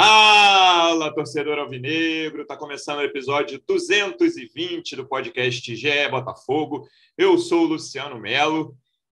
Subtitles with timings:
[0.00, 2.42] Fala, torcedor alvinegro!
[2.42, 6.86] Está começando o episódio 220 do podcast GE Botafogo.
[7.16, 8.76] Eu sou o Luciano Melo.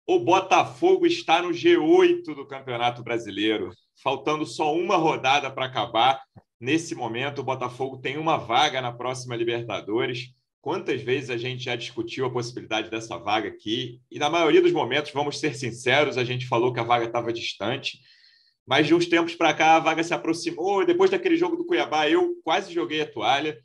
[0.07, 3.71] O Botafogo está no G8 do Campeonato Brasileiro,
[4.01, 6.21] faltando só uma rodada para acabar.
[6.57, 10.29] Nesse momento, o Botafogo tem uma vaga na próxima Libertadores.
[10.61, 13.99] Quantas vezes a gente já discutiu a possibilidade dessa vaga aqui?
[14.09, 17.33] E na maioria dos momentos, vamos ser sinceros, a gente falou que a vaga estava
[17.33, 17.99] distante.
[18.69, 20.85] Mas de uns tempos para cá, a vaga se aproximou.
[20.85, 23.59] Depois daquele jogo do Cuiabá, eu quase joguei a toalha.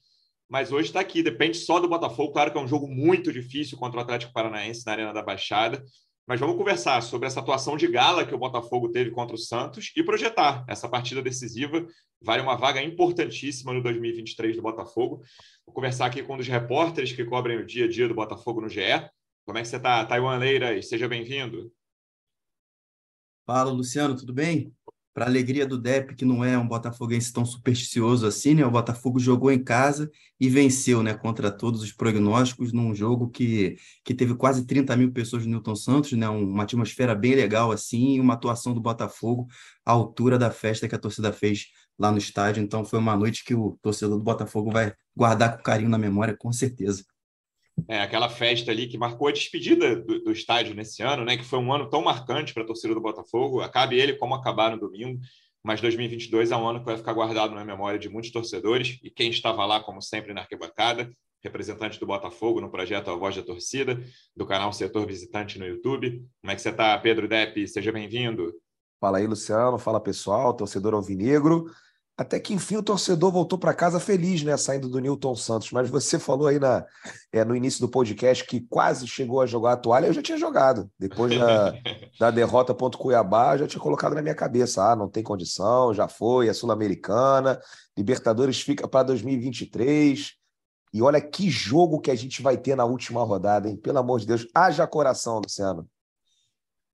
[0.49, 1.23] Mas hoje está aqui.
[1.23, 2.33] Depende só do Botafogo.
[2.33, 5.85] Claro que é um jogo muito difícil contra o Atlético Paranaense na Arena da Baixada.
[6.27, 9.93] Mas vamos conversar sobre essa atuação de gala que o Botafogo teve contra o Santos
[9.95, 11.87] e projetar essa partida decisiva.
[12.23, 15.23] Vale uma vaga importantíssima no 2023 do Botafogo.
[15.67, 18.63] Vou conversar aqui com um dos repórteres que cobrem o dia a dia do Botafogo
[18.63, 18.81] no GE.
[19.45, 20.89] Como é que você está, Taiwan Leiras?
[20.89, 21.71] Seja bem-vindo.
[23.47, 24.75] Fala, Luciano, tudo bem?
[25.15, 28.67] Para alegria do Dep, que não é um botafoguense tão supersticioso assim, né?
[28.67, 31.15] O Botafogo jogou em casa e venceu, né?
[31.15, 35.77] Contra todos os prognósticos, num jogo que, que teve quase 30 mil pessoas no Newton
[35.77, 36.29] Santos, né?
[36.29, 39.47] Uma atmosfera bem legal assim, e uma atuação do Botafogo
[39.87, 42.61] à altura da festa que a torcida fez lá no estádio.
[42.63, 46.37] Então foi uma noite que o torcedor do Botafogo vai guardar com carinho na memória,
[46.37, 47.05] com certeza.
[47.89, 51.37] É, aquela festa ali que marcou a despedida do, do, estádio nesse ano, né?
[51.37, 53.61] Que foi um ano tão marcante para a torcida do Botafogo.
[53.61, 55.21] Acabe ele como acabar no domingo,
[55.63, 59.11] mas 2022 é um ano que vai ficar guardado na memória de muitos torcedores e
[59.11, 61.11] quem estava lá, como sempre, na arquibancada,
[61.43, 64.03] representante do Botafogo no projeto A Voz da Torcida,
[64.35, 66.25] do canal Setor Visitante no YouTube.
[66.41, 67.69] Como é que você está, Pedro Depp?
[67.69, 68.55] Seja bem-vindo.
[68.99, 69.79] Fala aí, Luciano.
[69.79, 71.67] Fala pessoal, torcedor alvinegro.
[72.17, 74.57] Até que enfim o torcedor voltou para casa feliz, né?
[74.57, 75.73] Saindo do Newton Santos.
[75.73, 76.87] Mas você falou aí na,
[77.33, 80.07] é, no início do podcast que quase chegou a jogar a toalha.
[80.07, 80.89] Eu já tinha jogado.
[80.97, 81.75] Depois da,
[82.21, 84.93] da derrota ponto Cuiabá, já tinha colocado na minha cabeça.
[84.93, 87.61] Ah, não tem condição, já foi, é Sul-Americana,
[87.97, 90.35] Libertadores fica para 2023.
[90.93, 93.77] E olha que jogo que a gente vai ter na última rodada, hein?
[93.77, 95.89] Pelo amor de Deus, haja coração, Luciano.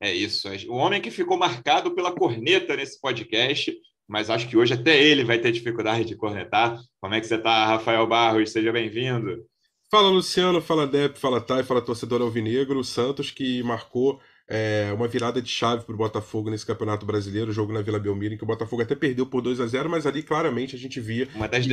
[0.00, 0.48] É isso.
[0.70, 3.76] O homem que ficou marcado pela corneta nesse podcast
[4.10, 6.76] mas acho que hoje até ele vai ter dificuldade de cornetar.
[7.00, 8.50] Como é que você está, Rafael Barros?
[8.50, 9.46] Seja bem-vindo.
[9.88, 12.80] Fala, Luciano, fala Dep, fala Thay, fala torcedor alvinegro.
[12.80, 17.52] O Santos que marcou é, uma virada de chave para o Botafogo nesse Campeonato Brasileiro,
[17.52, 20.04] jogo na Vila Belmiro, em que o Botafogo até perdeu por 2 a 0 mas
[20.04, 21.28] ali claramente a gente via.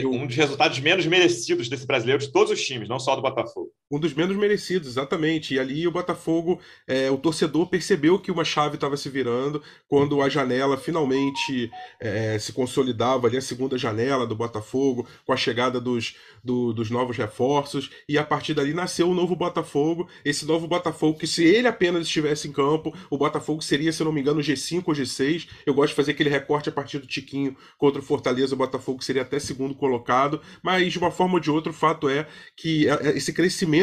[0.06, 0.16] O...
[0.16, 3.72] Um dos resultados menos merecidos desse brasileiro de todos os times, não só do Botafogo.
[3.90, 5.54] Um dos menos merecidos, exatamente.
[5.54, 10.22] E ali o Botafogo, é, o torcedor percebeu que uma chave estava se virando quando
[10.22, 15.80] a janela finalmente é, se consolidava ali, a segunda janela do Botafogo, com a chegada
[15.80, 20.10] dos, do, dos novos reforços, e a partir dali nasceu o novo Botafogo.
[20.26, 22.94] Esse novo Botafogo, que se ele apenas estivesse em campo.
[23.10, 25.48] O Botafogo seria, se não me engano, G5 ou G6.
[25.66, 28.54] Eu gosto de fazer aquele recorte a partir do Tiquinho contra o Fortaleza.
[28.54, 30.42] O Botafogo seria até segundo colocado.
[30.62, 32.28] Mas, de uma forma ou de outra, o fato é
[32.58, 33.77] que é, é, esse crescimento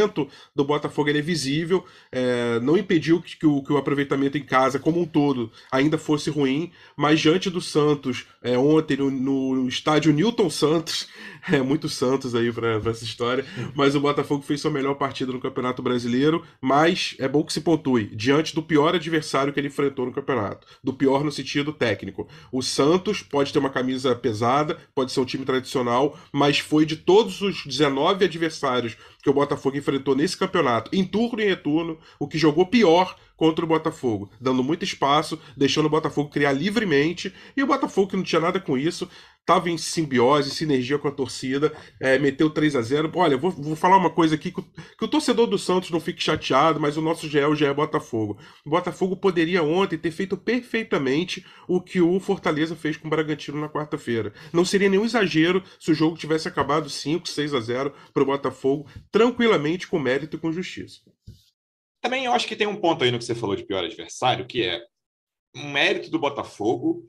[0.55, 1.85] do Botafogo é visível.
[2.11, 5.99] É, não impediu que, que, o, que, o, aproveitamento em casa, como um todo, ainda
[5.99, 6.73] fosse ruim.
[6.97, 11.09] Mas, diante do Santos, é, ontem, no, no estádio Newton Santos,
[11.51, 13.45] é muito Santos aí para essa história.
[13.75, 16.45] Mas o Botafogo fez sua melhor partida no Campeonato Brasileiro.
[16.61, 18.07] Mas é bom que se pontue.
[18.15, 20.67] Diante do pior adversário que ele enfrentou no campeonato.
[20.83, 22.29] Do pior no sentido técnico.
[22.51, 26.97] O Santos pode ter uma camisa pesada, pode ser um time tradicional, mas foi de
[26.97, 32.29] todos os 19 adversários que o Botafogo enfrentou nesse campeonato, em turno e retorno, o
[32.29, 37.63] que jogou pior contra o Botafogo, dando muito espaço, deixando o Botafogo criar livremente, e
[37.63, 39.09] o Botafogo que não tinha nada com isso,
[39.45, 43.77] estava em simbiose, sinergia com a torcida, é, meteu 3 a 0 Olha, vou, vou
[43.77, 46.97] falar uma coisa aqui, que o, que o, torcedor do Santos não fique chateado, mas
[46.97, 48.39] o nosso já é Botafogo.
[48.65, 53.61] O Botafogo poderia ontem ter feito perfeitamente o que o Fortaleza fez com o Bragantino
[53.61, 54.33] na quarta-feira.
[54.51, 58.27] Não seria nenhum exagero se o jogo tivesse acabado 5, 6 a 0 para o
[58.27, 61.01] Botafogo, tranquilamente, com mérito e com justiça.
[62.01, 64.47] Também eu acho que tem um ponto aí no que você falou de pior adversário,
[64.47, 64.83] que é
[65.55, 67.07] um mérito do Botafogo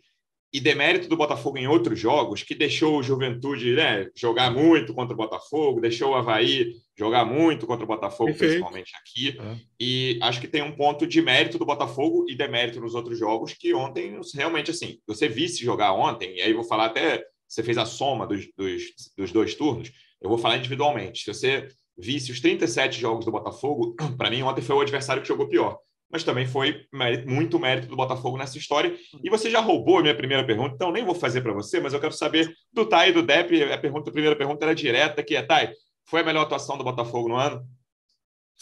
[0.56, 5.14] e demérito do Botafogo em outros jogos, que deixou o Juventude né, jogar muito contra
[5.14, 8.52] o Botafogo, deixou o Havaí jogar muito contra o Botafogo, Perfeito.
[8.52, 9.38] principalmente aqui.
[9.38, 9.58] É.
[9.78, 13.52] E acho que tem um ponto de mérito do Botafogo e demérito nos outros jogos,
[13.52, 17.78] que ontem, realmente, assim, você visse jogar ontem, e aí vou falar até, você fez
[17.78, 18.82] a soma dos, dos,
[19.18, 19.92] dos dois turnos,
[20.22, 21.26] eu vou falar individualmente.
[21.26, 21.68] Se você
[21.98, 25.78] visse os 37 jogos do Botafogo, para mim ontem foi o adversário que jogou pior
[26.12, 28.96] mas também foi mérito, muito mérito do Botafogo nessa história.
[29.24, 31.94] E você já roubou a minha primeira pergunta, então nem vou fazer para você, mas
[31.94, 33.64] eu quero saber do Tai e do Depp.
[33.64, 35.72] A, pergunta, a primeira pergunta era direta, que é, Tai,
[36.06, 37.68] foi a melhor atuação do Botafogo no ano?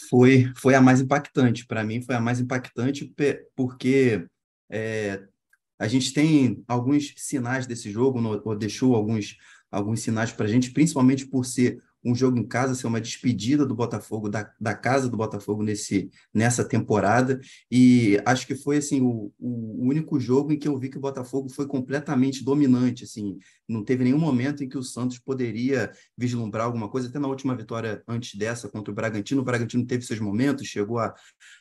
[0.08, 1.66] Foi, foi a mais impactante.
[1.66, 3.12] Para mim, foi a mais impactante
[3.54, 4.26] porque
[4.70, 5.22] é,
[5.78, 9.36] A gente tem alguns sinais desse jogo, ou deixou alguns,
[9.70, 13.64] alguns sinais para a gente, principalmente por ser um jogo em casa, ser uma despedida
[13.64, 17.40] do Botafogo, da, da casa do Botafogo nesse, nessa temporada.
[17.70, 21.00] E acho que foi assim o, o único jogo em que eu vi que o
[21.00, 23.04] Botafogo foi completamente dominante.
[23.04, 27.08] Assim, não teve nenhum momento em que o Santos poderia vislumbrar alguma coisa.
[27.08, 30.98] Até na última vitória antes dessa, contra o Bragantino, o Bragantino teve seus momentos, chegou
[30.98, 31.14] a,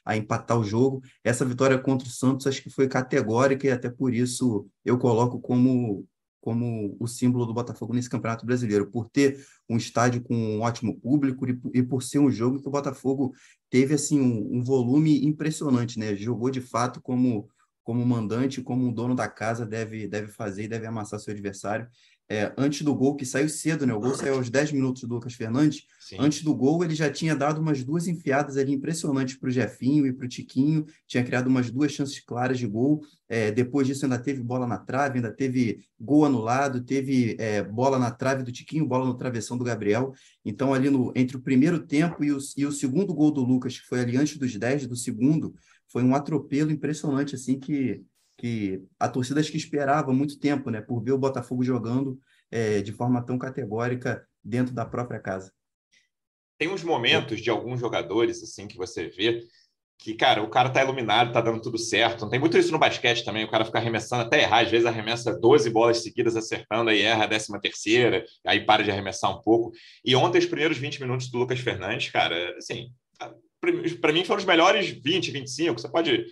[0.05, 1.01] a empatar o jogo.
[1.23, 5.39] Essa vitória contra o Santos acho que foi categórica e até por isso eu coloco
[5.39, 6.05] como
[6.43, 10.99] como o símbolo do Botafogo nesse Campeonato Brasileiro, por ter um estádio com um ótimo
[10.99, 13.33] público e, e por ser um jogo que o Botafogo
[13.69, 16.13] teve assim um, um, volume impressionante, né?
[16.17, 17.47] Jogou de fato como
[17.81, 21.87] como mandante, como um dono da casa deve deve fazer e deve amassar seu adversário
[22.29, 23.93] é, antes do gol, que saiu cedo, né?
[23.93, 25.85] O gol saiu aos 10 minutos do Lucas Fernandes.
[25.99, 26.17] Sim.
[26.19, 30.07] Antes do gol, ele já tinha dado umas duas enfiadas ali impressionantes para o Jefinho
[30.07, 33.01] e para o Tiquinho, tinha criado umas duas chances claras de gol.
[33.27, 37.99] É, depois disso, ainda teve bola na trave, ainda teve gol anulado, teve é, bola
[37.99, 40.13] na trave do Tiquinho, bola no travessão do Gabriel.
[40.45, 43.79] Então, ali no, entre o primeiro tempo e o, e o segundo gol do Lucas,
[43.79, 45.53] que foi ali antes dos 10 do segundo,
[45.87, 48.01] foi um atropelo impressionante, assim, que
[48.43, 52.19] que a torcida acho que esperava muito tempo, né, por ver o Botafogo jogando
[52.51, 55.49] é, de forma tão categórica dentro da própria casa.
[56.57, 59.47] Tem uns momentos de alguns jogadores assim que você vê
[59.97, 62.23] que, cara, o cara tá iluminado, tá dando tudo certo.
[62.23, 64.85] Não tem muito isso no basquete também, o cara fica arremessando até errar, às vezes
[64.85, 69.41] arremessa 12 bolas seguidas acertando, aí erra a 13 terceira, aí para de arremessar um
[69.41, 69.71] pouco.
[70.03, 72.91] E ontem, os primeiros 20 minutos do Lucas Fernandes, cara, assim,
[74.01, 76.25] para mim foram os melhores 20, 25, você pode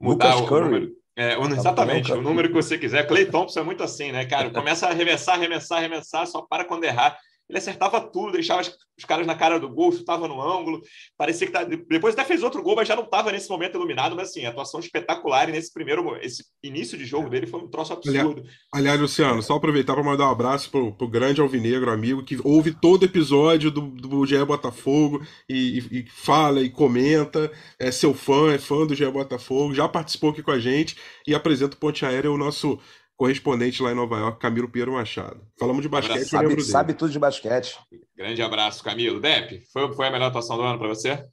[0.00, 0.64] mudar Lucas o Curry.
[0.64, 1.01] número.
[1.14, 3.06] É, exatamente, o número que você quiser.
[3.06, 4.50] Clay Thompson é muito assim, né, cara?
[4.50, 7.18] Começa a arremessar, arremessar, arremessar, só para quando errar.
[7.52, 10.80] Ele acertava tudo, deixava os caras na cara do gol, chutava no ângulo.
[11.18, 11.64] Parecia que tá...
[11.64, 14.16] depois até fez outro gol, mas já não estava nesse momento iluminado.
[14.16, 15.50] Mas assim, atuação espetacular.
[15.50, 18.42] E nesse primeiro, esse início de jogo dele foi um troço absurdo.
[18.72, 22.72] Aliás, Luciano, só aproveitar para mandar um abraço pro, pro grande alvinegro amigo que ouve
[22.72, 27.52] todo episódio do, do GE Botafogo e, e, e, fala e comenta.
[27.78, 30.96] É seu fã, é fã do GE Botafogo, já participou aqui com a gente
[31.26, 32.80] e apresenta o Ponte Aérea, o nosso
[33.22, 35.46] correspondente lá em Nova York, Camilo Pinheiro Machado.
[35.56, 37.78] Falamos de basquete, sabe, eu lembro Sabe tudo de basquete.
[38.16, 39.20] Grande abraço, Camilo.
[39.20, 41.24] Depp, foi, foi a melhor atuação do ano para você?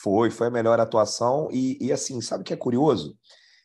[0.00, 1.48] Foi, foi a melhor atuação.
[1.50, 3.16] E, e assim, sabe o que é curioso?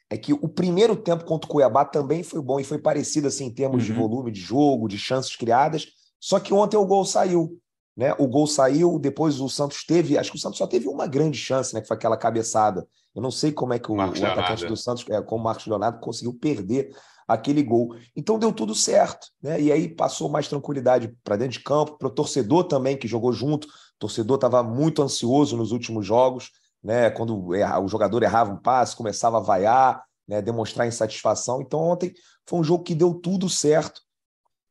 [0.10, 3.46] É que o primeiro tempo contra o Cuiabá também foi bom e foi parecido assim
[3.46, 3.94] em termos uhum.
[3.94, 5.90] de volume de jogo, de chances criadas.
[6.20, 7.62] Só que ontem o gol saiu.
[7.96, 8.16] Né?
[8.18, 11.38] O gol saiu, depois o Santos teve, acho que o Santos só teve uma grande
[11.38, 11.82] chance, né?
[11.82, 12.88] Que foi aquela cabeçada.
[13.16, 15.68] Eu não sei como é que o, o atacante do Santos, é, como o Marcos
[15.68, 16.90] Leonardo, conseguiu perder
[17.30, 17.96] aquele gol.
[18.16, 19.62] Então deu tudo certo, né?
[19.62, 23.32] E aí passou mais tranquilidade para dentro de campo, para o torcedor também que jogou
[23.32, 23.68] junto.
[23.68, 26.50] O torcedor estava muito ansioso nos últimos jogos,
[26.84, 27.12] né?
[27.12, 30.42] Quando o jogador errava um passe, começava a vaiar, né?
[30.42, 31.62] demonstrar insatisfação.
[31.62, 32.12] Então ontem
[32.48, 34.02] foi um jogo que deu tudo certo.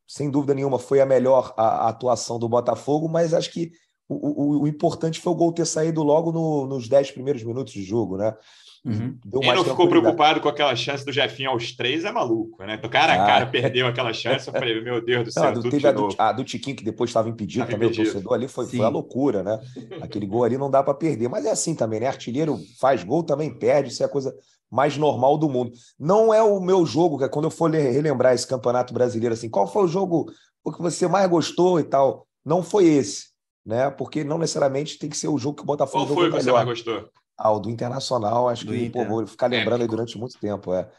[0.05, 3.71] Sem dúvida nenhuma foi a melhor a, a atuação do Botafogo, mas acho que
[4.09, 7.73] o, o, o, importante foi o gol ter saído logo no, nos 10 primeiros minutos
[7.73, 8.35] de jogo, né?
[8.89, 9.41] Uhum.
[9.41, 12.79] Quem não ficou preocupado com aquela chance do Jefinho aos três é maluco, né?
[12.79, 13.27] Do cara a ah.
[13.27, 15.45] cara perdeu aquela chance, eu falei, meu Deus do céu.
[15.45, 18.09] Não, do, teve a do, a do, Tiquinho, que depois estava impedido tava também, impedido.
[18.09, 19.61] o torcedor ali foi, foi a loucura, né?
[20.01, 21.29] Aquele gol ali não dá para perder.
[21.29, 22.07] Mas é assim também, né?
[22.07, 24.35] Artilheiro faz gol, também perde, isso é a coisa
[24.71, 25.73] mais normal do mundo.
[25.99, 29.51] Não é o meu jogo, que é quando eu for relembrar esse campeonato brasileiro, assim,
[29.51, 30.31] qual foi o jogo
[30.65, 32.27] que você mais gostou e tal?
[32.45, 33.29] Não foi esse,
[33.65, 33.91] né?
[33.91, 36.53] Porque não necessariamente tem que ser o jogo que o Botafogo Qual foi que você
[36.53, 37.11] mais gostou?
[37.39, 40.75] Ah, o do Internacional, acho do que pô, vou ficar lembrando aí durante muito tempo.
[40.75, 40.91] É.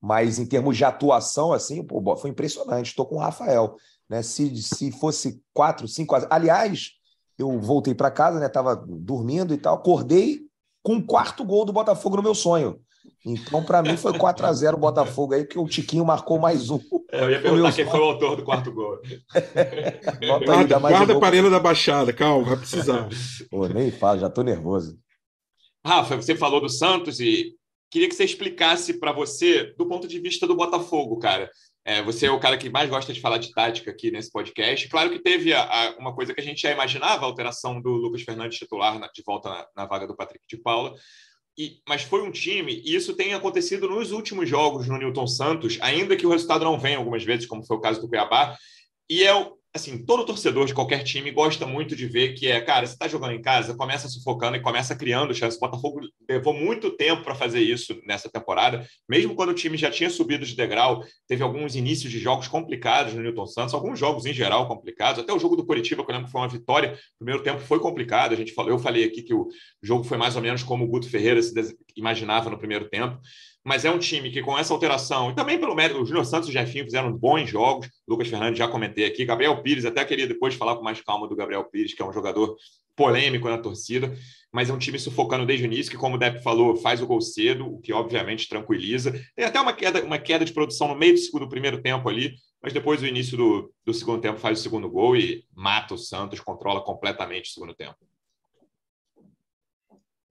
[0.00, 2.86] Mas em termos de atuação, assim, pô, foi impressionante.
[2.86, 3.76] Estou com o Rafael.
[4.08, 4.22] Né?
[4.22, 6.16] Se, se fosse quatro, cinco.
[6.30, 6.92] Aliás,
[7.38, 8.48] eu voltei para casa, né?
[8.48, 10.40] Tava dormindo e tal, acordei
[10.82, 12.80] com o quarto gol do Botafogo no meu sonho.
[13.24, 16.70] Então, para mim, foi 4 a 0 o Botafogo aí, que o Tiquinho marcou mais
[16.70, 16.80] um.
[17.12, 18.98] É, eu ia perguntar quem foi o autor do quarto gol.
[20.46, 23.08] Guarda, guarda a parede da Baixada, calma, vai precisar.
[23.50, 24.98] Pô, nem fala, já tô nervoso.
[25.84, 27.54] Rafa, você falou do Santos e
[27.90, 31.50] queria que você explicasse para você do ponto de vista do Botafogo, cara.
[31.84, 34.86] É, você é o cara que mais gosta de falar de tática aqui nesse podcast.
[34.88, 37.90] Claro que teve a, a, uma coisa que a gente já imaginava, a alteração do
[37.90, 40.94] Lucas Fernandes titular na, de volta na, na, vaga do Patrick de Paula.
[41.58, 45.78] E, mas foi um time, e isso tem acontecido nos últimos jogos no Newton Santos,
[45.80, 48.56] ainda que o resultado não venha algumas vezes, como foi o caso do Cuiabá.
[49.08, 49.34] E é
[49.72, 53.06] assim, todo torcedor de qualquer time gosta muito de ver que é, cara, você está
[53.06, 55.56] jogando em casa, começa sufocando e começa criando chances.
[55.56, 59.90] O Botafogo levou muito tempo para fazer isso nessa temporada, mesmo quando o time já
[59.90, 64.26] tinha subido de degrau, teve alguns inícios de jogos complicados no Newton Santos, alguns jogos
[64.26, 66.92] em geral complicados, até o jogo do Curitiba, que eu lembro que foi uma vitória,
[66.92, 69.48] o primeiro tempo foi complicado, a gente falou, eu falei aqui que o
[69.80, 71.54] jogo foi mais ou menos como o Guto Ferreira se
[71.96, 73.20] imaginava no primeiro tempo,
[73.64, 76.48] mas é um time que, com essa alteração, e também pelo mérito, o Júnior Santos
[76.48, 77.88] e o Jefinho fizeram bons jogos.
[78.08, 79.24] Lucas Fernandes já comentei aqui.
[79.24, 82.12] Gabriel Pires, até queria depois falar com mais calma do Gabriel Pires, que é um
[82.12, 82.56] jogador
[82.96, 84.14] polêmico na torcida,
[84.52, 87.06] mas é um time sufocando desde o início, que, como o Depp falou, faz o
[87.06, 89.12] gol cedo, o que obviamente tranquiliza.
[89.34, 92.08] Tem até uma queda, uma queda de produção no meio do, segundo, do primeiro tempo
[92.08, 95.94] ali, mas depois do início do, do segundo tempo faz o segundo gol e mata
[95.94, 97.96] o Santos, controla completamente o segundo tempo.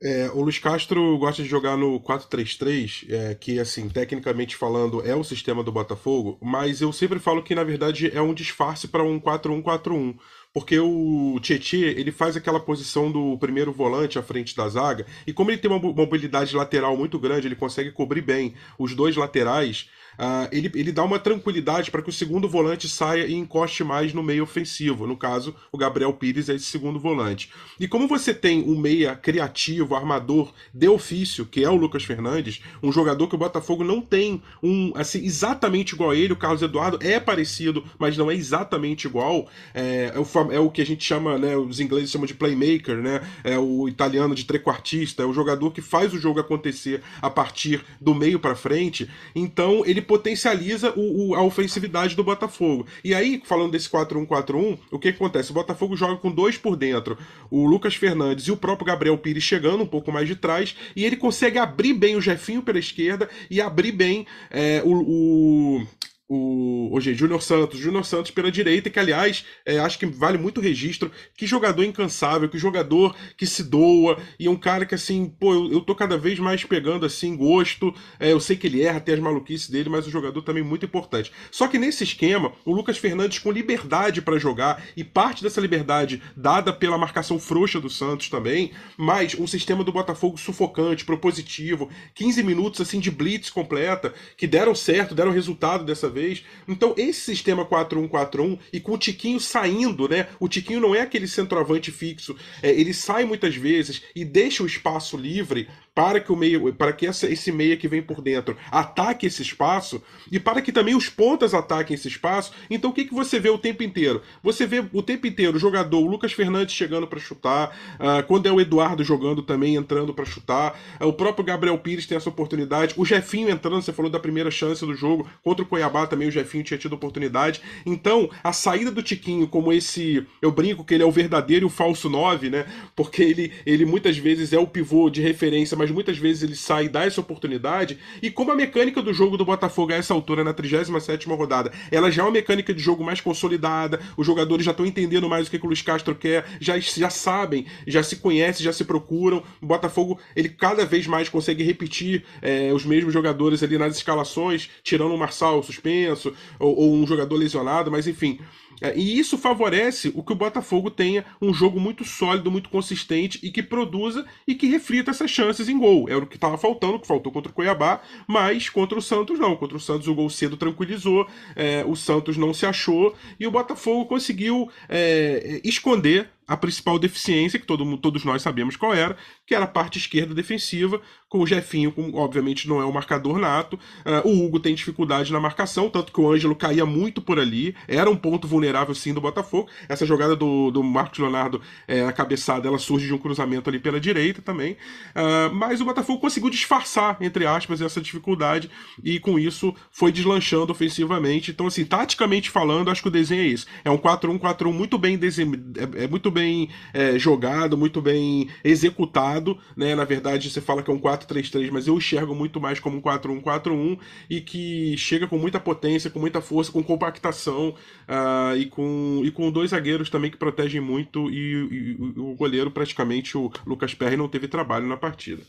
[0.01, 5.13] É, o Luiz Castro gosta de jogar no 4-3-3, é, que, assim, tecnicamente falando, é
[5.13, 9.03] o sistema do Botafogo, mas eu sempre falo que, na verdade, é um disfarce para
[9.03, 10.17] um 4-1-4-1
[10.53, 15.31] porque o Tietê ele faz aquela posição do primeiro volante à frente da zaga, e
[15.31, 19.89] como ele tem uma mobilidade lateral muito grande, ele consegue cobrir bem os dois laterais,
[20.19, 24.13] uh, ele, ele dá uma tranquilidade para que o segundo volante saia e encoste mais
[24.13, 25.07] no meio ofensivo.
[25.07, 27.49] No caso, o Gabriel Pires é esse segundo volante.
[27.79, 32.61] E como você tem um meia criativo, armador de ofício, que é o Lucas Fernandes,
[32.83, 36.61] um jogador que o Botafogo não tem um assim exatamente igual a ele, o Carlos
[36.61, 39.47] Eduardo é parecido, mas não é exatamente igual.
[39.73, 42.97] É, é, o, é o que a gente chama, né, os ingleses chamam de playmaker,
[42.97, 43.21] né?
[43.43, 47.83] É o italiano de trequartista, é o jogador que faz o jogo acontecer a partir
[47.99, 49.09] do meio para frente.
[49.35, 52.87] Então ele potencializa o, o, a ofensividade do Botafogo.
[53.03, 55.51] E aí, falando desse 4-1-4-1, o que acontece?
[55.51, 57.15] O Botafogo joga com dois por dentro,
[57.51, 61.05] o Lucas Fernandes e o próprio Gabriel Pires chegando um pouco mais de trás, e
[61.05, 65.87] ele consegue abrir bem o Jefinho pela esquerda e abrir bem é, o, o
[66.29, 70.61] o hoje Júnior Santos, Júnior Santos pela direita, que aliás, é, acho que vale muito
[70.61, 75.27] registro, que jogador incansável, que jogador que se doa, e é um cara que assim,
[75.39, 78.83] pô, eu, eu tô cada vez mais pegando assim gosto, é, eu sei que ele
[78.83, 81.31] erra até as maluquices dele, mas o jogador também muito importante.
[81.51, 86.21] Só que nesse esquema, o Lucas Fernandes com liberdade para jogar, e parte dessa liberdade
[86.35, 92.43] dada pela marcação frouxa do Santos também, mas um sistema do Botafogo sufocante, propositivo, 15
[92.43, 96.43] minutos assim de blitz completa, que deram certo, deram resultado dessa vez, vez.
[96.67, 100.27] Então, esse sistema 4-1-4-1 e com o Tiquinho saindo, né?
[100.39, 104.67] O Tiquinho não é aquele centroavante fixo, é, ele sai muitas vezes e deixa o
[104.67, 105.67] espaço livre
[105.99, 109.41] para que o meio, para que essa, esse meia que vem por dentro ataque esse
[109.41, 110.01] espaço
[110.31, 112.53] e para que também os pontas ataquem esse espaço.
[112.69, 114.21] Então o que, que você vê o tempo inteiro?
[114.41, 118.45] Você vê o tempo inteiro o jogador, o Lucas Fernandes chegando para chutar, uh, quando
[118.45, 122.29] é o Eduardo jogando também entrando para chutar, uh, o próprio Gabriel Pires tem essa
[122.29, 126.29] oportunidade, o Jefinho entrando, você falou da primeira chance do jogo contra o Cuiabá também
[126.29, 127.59] o Jefinho tinha tido oportunidade.
[127.85, 131.67] Então a saída do Tiquinho como esse, eu brinco que ele é o verdadeiro e
[131.67, 132.65] o falso 9, né?
[132.95, 136.55] Porque ele, ele muitas vezes é o pivô de referência, mas mas muitas vezes ele
[136.55, 137.97] sai e dá essa oportunidade.
[138.21, 142.11] E como a mecânica do jogo do Botafogo a essa altura, na 37 rodada, ela
[142.11, 145.51] já é uma mecânica de jogo mais consolidada, os jogadores já estão entendendo mais o
[145.51, 149.43] que, que o Luiz Castro quer, já, já sabem, já se conhecem, já se procuram.
[149.61, 154.69] O Botafogo, ele cada vez mais consegue repetir é, os mesmos jogadores ali nas escalações,
[154.83, 158.39] tirando o Marçal suspenso, ou, ou um jogador lesionado, mas enfim.
[158.81, 163.39] É, e isso favorece o que o Botafogo tenha um jogo muito sólido, muito consistente
[163.43, 166.07] e que produza e que reflita essas chances em gol.
[166.09, 169.55] Era o que estava faltando, que faltou contra o Cuiabá, mas contra o Santos não.
[169.55, 173.51] Contra o Santos o gol cedo tranquilizou, é, o Santos não se achou e o
[173.51, 179.15] Botafogo conseguiu é, esconder a principal deficiência, que todo, todos nós sabemos qual era,
[179.45, 183.37] que era a parte esquerda defensiva, com o Jefinho, com, obviamente não é o marcador
[183.37, 183.79] nato.
[184.03, 187.75] Uh, o Hugo tem dificuldade na marcação, tanto que o Ângelo caía muito por ali,
[187.87, 189.69] era um ponto vulnerável sim do Botafogo.
[189.87, 193.77] Essa jogada do, do Marcos Leonardo, é, a cabeçada, ela surge de um cruzamento ali
[193.77, 194.73] pela direita também.
[195.15, 198.71] Uh, mas o Botafogo conseguiu disfarçar, entre aspas, essa dificuldade
[199.03, 201.51] e com isso foi deslanchando ofensivamente.
[201.51, 203.67] Então, assim, taticamente falando, acho que o desenho é isso.
[203.85, 208.49] É um 4-1-4-1 muito bem desenhado, é, é muito bem bem é, jogado, muito bem
[208.63, 209.93] executado, né?
[209.93, 213.01] Na verdade, você fala que é um 4-3-3, mas eu enxergo muito mais como um
[213.01, 217.75] 4-1-4-1 e que chega com muita potência, com muita força, com compactação
[218.07, 222.71] uh, e, com, e com dois zagueiros também que protegem muito e, e, o goleiro
[222.71, 225.43] praticamente, o Lucas Perry, não teve trabalho na partida.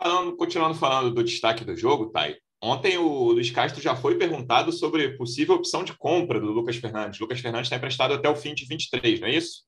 [0.00, 4.72] Falando, continuando falando do destaque do jogo, Thay, Ontem o Luiz Castro já foi perguntado
[4.72, 7.20] sobre possível opção de compra do Lucas Fernandes.
[7.20, 9.64] Lucas Fernandes está emprestado até o fim de 23, não é isso?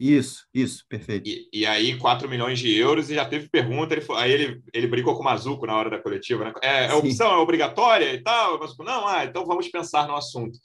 [0.00, 1.28] Isso, isso, perfeito.
[1.28, 4.86] E, e aí, 4 milhões de euros, e já teve pergunta, ele, aí ele, ele
[4.86, 6.54] brincou com o Mazuco na hora da coletiva, né?
[6.62, 8.58] É, é opção, é obrigatória e tal?
[8.58, 10.58] Mazuco, não, ah, então vamos pensar no assunto.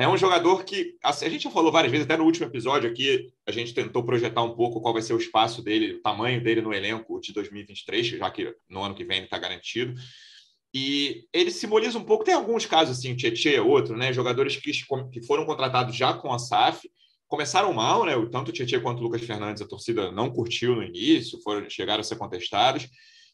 [0.00, 2.88] É um jogador que, assim, a gente já falou várias vezes, até no último episódio
[2.88, 6.42] aqui, a gente tentou projetar um pouco qual vai ser o espaço dele, o tamanho
[6.42, 9.92] dele no elenco de 2023, já que no ano que vem ele está garantido.
[10.72, 14.10] E ele simboliza um pouco, tem alguns casos assim, Tietchan é outro, né?
[14.10, 14.72] Jogadores que,
[15.12, 16.90] que foram contratados já com a SAF,
[17.28, 18.14] começaram mal, né?
[18.32, 22.00] Tanto o Tietchan quanto o Lucas Fernandes, a torcida não curtiu no início, foram, chegaram
[22.00, 22.88] a ser contestados.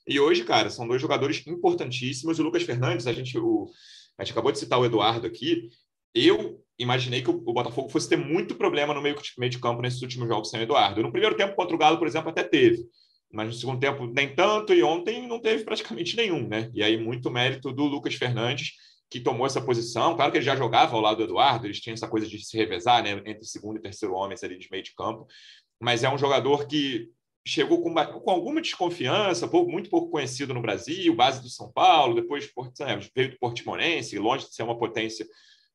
[0.05, 2.41] E hoje, cara, são dois jogadores importantíssimos.
[2.41, 3.71] O Lucas Fernandes, a gente, o,
[4.19, 5.69] a gente acabou de citar o Eduardo aqui.
[6.17, 10.01] Eu imaginei que o, Botafogo fosse ter muito problema no meio, meio de campo nesses
[10.01, 11.03] últimos jogos sem o Eduardo.
[11.03, 12.85] No primeiro tempo contra o Galo, por exemplo, até teve.
[13.31, 14.73] Mas no segundo tempo, nem tanto.
[14.73, 16.71] E ontem não teve praticamente nenhum, né?
[16.73, 18.73] E aí, muito mérito do Lucas Fernandes
[19.11, 20.17] que tomou essa posição.
[20.17, 22.57] Claro que ele já jogava ao lado do Eduardo, eles tinham essa coisa de se
[22.57, 25.27] revezar né, entre segundo e terceiro homens ali de meio de campo,
[25.81, 27.09] mas é um jogador que
[27.47, 32.51] chegou com, com alguma desconfiança, muito pouco conhecido no Brasil, base do São Paulo, depois
[33.15, 35.25] veio do Portimonense, longe de ser uma potência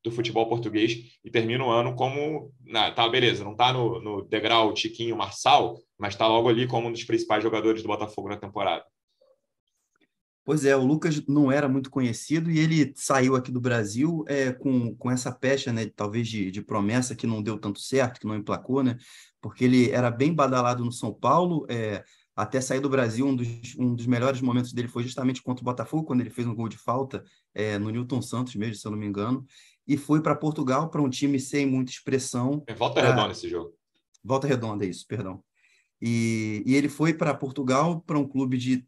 [0.04, 2.52] do futebol português, e termina o ano como.
[2.66, 6.88] Nah, tá, beleza, não está no, no degrau Tiquinho Marçal, mas está logo ali como
[6.88, 8.84] um dos principais jogadores do Botafogo na temporada.
[10.44, 14.52] Pois é, o Lucas não era muito conhecido e ele saiu aqui do Brasil é,
[14.52, 18.26] com, com essa pecha, né, talvez de, de promessa que não deu tanto certo, que
[18.26, 18.98] não emplacou, né,
[19.40, 22.04] porque ele era bem badalado no São Paulo, é,
[22.36, 25.66] até sair do Brasil, um dos, um dos melhores momentos dele foi justamente contra o
[25.66, 28.92] Botafogo, quando ele fez um gol de falta é, no Newton Santos mesmo, se eu
[28.92, 29.46] não me engano,
[29.88, 32.64] e foi para Portugal, para um time sem muita expressão.
[32.68, 33.10] É volta pra...
[33.10, 33.74] redonda esse jogo.
[34.24, 35.44] Volta redonda, isso, perdão.
[36.02, 38.86] E, e ele foi para Portugal, para um clube de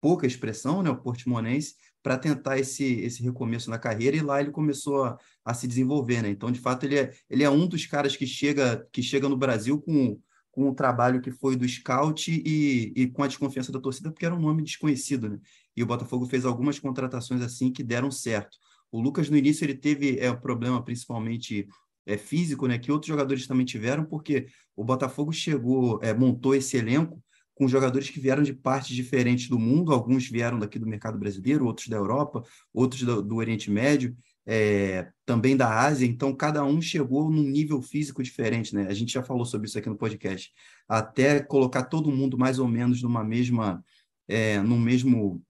[0.00, 4.50] pouca expressão, né, o Portimonense, para tentar esse, esse recomeço na carreira, e lá ele
[4.50, 6.22] começou a, a, se desenvolver.
[6.22, 6.30] Né?
[6.30, 9.36] Então, de fato, ele é, ele é um dos caras que chega, que chega no
[9.36, 10.18] Brasil com,
[10.50, 14.26] com o trabalho que foi do scout e, e com a desconfiança da torcida, porque
[14.26, 15.28] era um nome desconhecido.
[15.28, 15.38] Né?
[15.76, 18.58] E o Botafogo fez algumas contratações assim que deram certo.
[18.92, 21.66] O Lucas, no início, ele teve é, um problema principalmente
[22.06, 24.46] é, físico, né, que outros jogadores também tiveram, porque
[24.76, 27.22] o Botafogo chegou, é, montou esse elenco
[27.54, 31.66] com jogadores que vieram de partes diferentes do mundo, alguns vieram daqui do mercado brasileiro,
[31.66, 36.80] outros da Europa, outros do, do Oriente Médio, é, também da Ásia, então cada um
[36.80, 38.86] chegou num nível físico diferente, né?
[38.88, 40.50] A gente já falou sobre isso aqui no podcast.
[40.88, 43.84] Até colocar todo mundo mais ou menos numa mesma,
[44.26, 45.40] é, mesmo,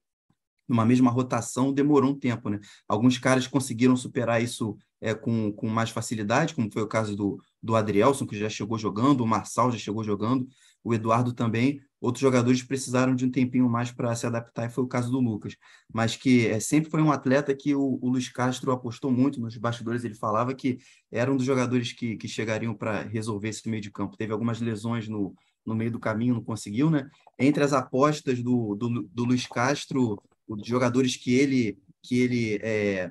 [0.72, 2.58] numa mesma rotação demorou um tempo, né?
[2.88, 7.38] Alguns caras conseguiram superar isso é, com, com mais facilidade, como foi o caso do,
[7.62, 10.48] do Adrielson, que já chegou jogando, o Marçal já chegou jogando,
[10.82, 14.82] o Eduardo também, outros jogadores precisaram de um tempinho mais para se adaptar, e foi
[14.82, 15.56] o caso do Lucas.
[15.92, 19.56] Mas que é, sempre foi um atleta que o, o Luiz Castro apostou muito nos
[19.58, 20.78] bastidores, ele falava que
[21.10, 24.16] era um dos jogadores que, que chegariam para resolver esse meio de campo.
[24.16, 25.34] Teve algumas lesões no,
[25.66, 27.08] no meio do caminho, não conseguiu, né?
[27.38, 33.10] Entre as apostas do, do, do Luiz Castro, os jogadores que ele, que ele é,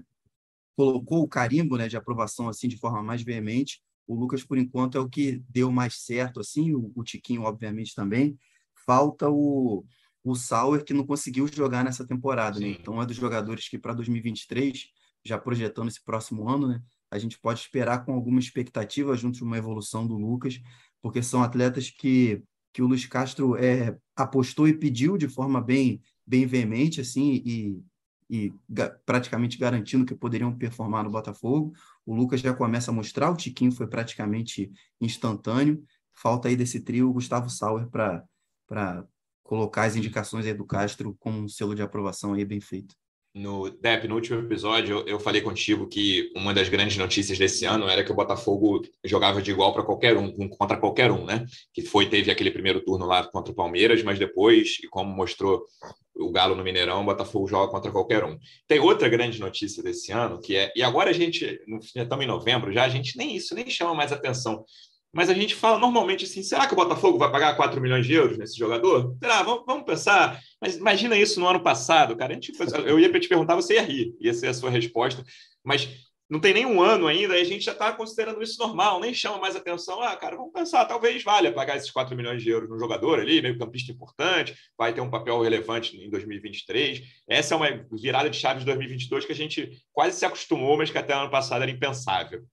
[0.75, 4.97] colocou o carimbo né, de aprovação assim de forma mais veemente, o Lucas, por enquanto,
[4.97, 8.37] é o que deu mais certo, assim, o, o Tiquinho, obviamente, também,
[8.85, 9.85] falta o,
[10.23, 12.59] o Sauer, que não conseguiu jogar nessa temporada.
[12.59, 12.69] Né?
[12.69, 14.87] Então, é dos jogadores que, para 2023,
[15.23, 19.43] já projetando esse próximo ano, né, a gente pode esperar com alguma expectativa junto de
[19.43, 20.59] uma evolução do Lucas,
[21.01, 26.01] porque são atletas que, que o Luiz Castro é, apostou e pediu de forma bem,
[26.25, 27.83] bem veemente, assim, e,
[28.29, 31.73] e ga praticamente garantindo que poderiam performar no Botafogo.
[32.05, 35.83] O Lucas já começa a mostrar, o Tiquinho foi praticamente instantâneo.
[36.13, 39.05] Falta aí desse trio o Gustavo Sauer para
[39.43, 42.95] colocar as indicações aí do Castro com um selo de aprovação aí bem feito.
[43.33, 47.63] No Dep, no último episódio, eu, eu falei contigo que uma das grandes notícias desse
[47.63, 51.45] ano era que o Botafogo jogava de igual para qualquer um, contra qualquer um, né?
[51.73, 55.65] Que foi, teve aquele primeiro turno lá contra o Palmeiras, mas depois, e como mostrou
[56.13, 58.37] o Galo no Mineirão, o Botafogo joga contra qualquer um.
[58.67, 61.57] Tem outra grande notícia desse ano, que é, e agora a gente,
[61.95, 64.65] estamos em novembro, já a gente nem isso nem chama mais atenção,
[65.13, 68.13] mas a gente fala normalmente assim: será que o Botafogo vai pagar 4 milhões de
[68.13, 69.15] euros nesse jogador?
[69.21, 69.43] Será?
[69.43, 70.39] Vamos, vamos pensar.
[70.59, 72.33] Mas imagina isso no ano passado, cara.
[72.33, 72.53] Gente,
[72.85, 75.23] eu ia te perguntar, você ia rir, ia ser a sua resposta.
[75.63, 75.89] Mas
[76.31, 79.13] não tem nem um ano ainda, e a gente já está considerando isso normal, nem
[79.13, 80.01] chama mais atenção.
[80.01, 83.41] Ah, cara, vamos pensar, talvez valha pagar esses 4 milhões de euros no jogador ali,
[83.41, 87.01] meio campista importante, vai ter um papel relevante em 2023.
[87.27, 90.89] Essa é uma virada de chave de 2022 que a gente quase se acostumou, mas
[90.89, 92.45] que até ano passado era impensável.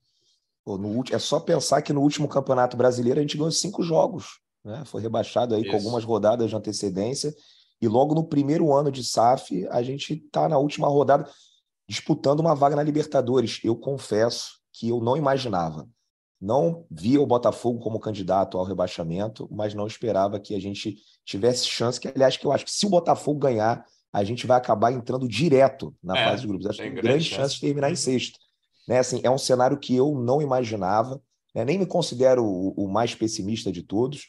[0.77, 4.41] No, é só pensar que no último Campeonato Brasileiro a gente ganhou cinco jogos.
[4.65, 4.83] Né?
[4.85, 5.71] Foi rebaixado aí Isso.
[5.71, 7.35] com algumas rodadas de antecedência.
[7.81, 11.29] E logo no primeiro ano de SAF, a gente está na última rodada
[11.89, 13.61] disputando uma vaga na Libertadores.
[13.63, 15.89] Eu confesso que eu não imaginava.
[16.41, 21.67] Não via o Botafogo como candidato ao rebaixamento, mas não esperava que a gente tivesse
[21.67, 21.99] chance.
[21.99, 25.27] Que, aliás, que eu acho que se o Botafogo ganhar, a gente vai acabar entrando
[25.27, 26.67] direto na é, fase de grupos.
[26.67, 28.39] Acho que tem grande chance de terminar em sexto.
[28.88, 28.98] Né?
[28.98, 31.20] Assim, é um cenário que eu não imaginava,
[31.55, 31.62] né?
[31.64, 34.27] nem me considero o, o, mais pessimista de todos,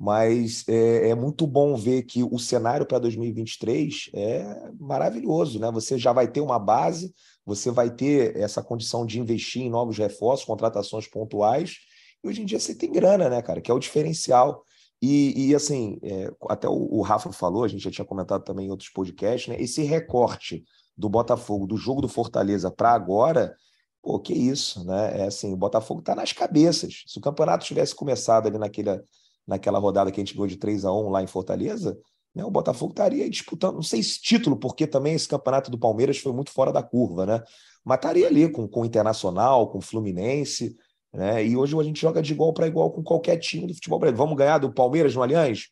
[0.00, 5.60] mas é, é, muito bom ver que o cenário para 2023 é maravilhoso.
[5.60, 5.70] Né?
[5.72, 7.12] Você já vai ter uma base,
[7.44, 11.76] você vai ter essa condição de investir em novos reforços, contratações pontuais,
[12.24, 14.64] e hoje em dia você tem grana, né, cara, que é o diferencial.
[15.00, 18.66] E, e assim, é, até o, o, Rafa falou, a gente já tinha comentado também
[18.66, 19.60] em outros podcasts, né?
[19.62, 20.64] Esse recorte
[20.96, 23.54] do Botafogo, do jogo do Fortaleza para agora,
[24.02, 25.20] pô, que isso, né?
[25.20, 27.04] É assim, o Botafogo está nas cabeças.
[27.06, 29.02] Se o campeonato tivesse começado ali naquela,
[29.46, 31.98] naquela rodada que a gente ganhou de 3 a 1 lá em Fortaleza,
[32.34, 36.18] né, o Botafogo estaria disputando, não sei se título, porque também esse campeonato do Palmeiras
[36.18, 37.42] foi muito fora da curva, né?
[37.84, 40.76] Mas estaria ali com, com o Internacional, com o Fluminense,
[41.12, 41.44] né?
[41.44, 44.24] E hoje a gente joga de igual para igual com qualquer time do futebol brasileiro.
[44.24, 45.68] Vamos ganhar do Palmeiras no Allianz?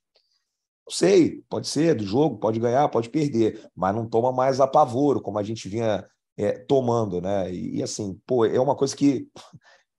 [0.86, 5.20] Não sei, pode ser do jogo, pode ganhar, pode perder, mas não toma mais apavoro,
[5.20, 7.52] como a gente vinha é, tomando, né?
[7.52, 9.28] E, e, assim, pô, é uma coisa que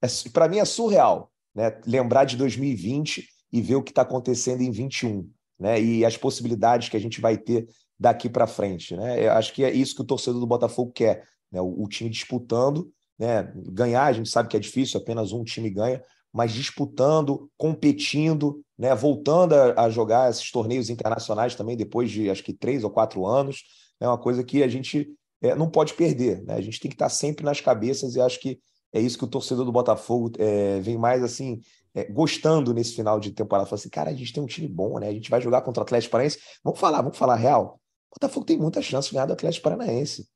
[0.02, 1.80] é, para mim é surreal, né?
[1.86, 5.80] Lembrar de 2020 e ver o que está acontecendo em 21, né?
[5.80, 9.26] E as possibilidades que a gente vai ter daqui para frente, né?
[9.26, 11.60] Eu acho que é isso que o torcedor do Botafogo quer, né?
[11.60, 13.50] O, o time disputando né?
[13.54, 16.00] Ganhar, a gente sabe que é difícil, apenas um time ganha,
[16.32, 18.94] mas disputando, competindo, né?
[18.94, 23.26] voltando a, a jogar esses torneios internacionais também, depois de acho que três ou quatro
[23.26, 23.64] anos,
[23.98, 25.08] é uma coisa que a gente
[25.42, 26.42] é, não pode perder.
[26.42, 26.54] Né?
[26.54, 28.58] A gente tem que estar sempre nas cabeças e acho que
[28.92, 31.60] é isso que o torcedor do Botafogo é, vem mais assim,
[31.94, 33.68] é, gostando nesse final de temporada.
[33.68, 35.08] Fala assim, cara, a gente tem um time bom, né?
[35.08, 36.38] A gente vai jogar contra o Atlético Paranaense.
[36.64, 37.80] Vamos falar, vamos falar real.
[38.10, 40.26] O Botafogo tem muita chance de ganhar do Atlético Paranaense.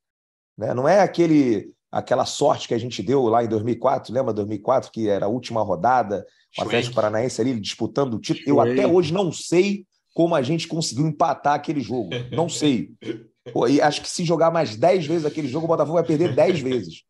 [0.57, 0.75] Né?
[0.75, 5.11] Não é aquele aquela sorte que a gente deu lá em 2004, lembra 2004 que
[5.11, 6.27] era a última rodada,
[6.59, 8.49] o Atlético Paranaense ali disputando o título.
[8.49, 9.85] Eu até hoje não sei
[10.15, 12.11] como a gente conseguiu empatar aquele jogo.
[12.31, 12.93] Não sei.
[13.53, 16.35] Pô, e acho que se jogar mais 10 vezes aquele jogo, o Botafogo vai perder
[16.35, 17.03] 10 vezes.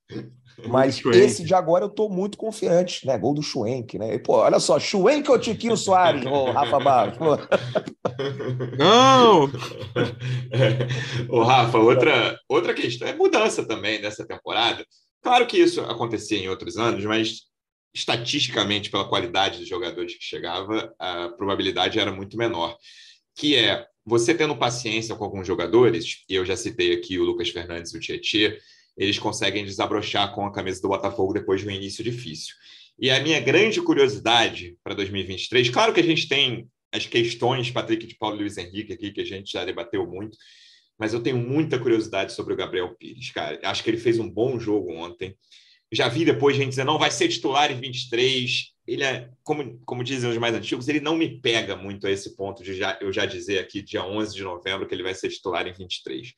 [0.66, 3.18] Mas esse de agora eu tô muito confiante, né?
[3.18, 4.14] Gol do Schwenk, né?
[4.14, 7.18] E, pô, olha só, Schwenk ou Tiquinho Soares, ô Rafa Barros?
[8.78, 9.50] Não!
[11.28, 14.86] ô, Rafa, outra, outra questão é mudança também nessa temporada.
[15.22, 17.42] Claro que isso acontecia em outros anos, mas
[17.94, 22.76] estatisticamente, pela qualidade dos jogadores que chegava, a probabilidade era muito menor.
[23.34, 27.50] Que é você tendo paciência com alguns jogadores, e eu já citei aqui o Lucas
[27.50, 28.56] Fernandes e o Tietchan,
[28.96, 32.54] eles conseguem desabrochar com a camisa do Botafogo depois de um início difícil.
[32.98, 38.06] E a minha grande curiosidade para 2023, claro que a gente tem as questões, Patrick
[38.06, 40.36] de Paulo e Luiz Henrique aqui, que a gente já debateu muito,
[40.98, 43.58] mas eu tenho muita curiosidade sobre o Gabriel Pires, cara.
[43.64, 45.34] Acho que ele fez um bom jogo ontem.
[45.90, 48.72] Já vi depois gente dizer, não, vai ser titular em 23.
[48.86, 52.36] Ele é, como, como dizem os mais antigos, ele não me pega muito a esse
[52.36, 55.28] ponto de já, eu já dizer aqui, dia 11 de novembro, que ele vai ser
[55.28, 56.34] titular em 23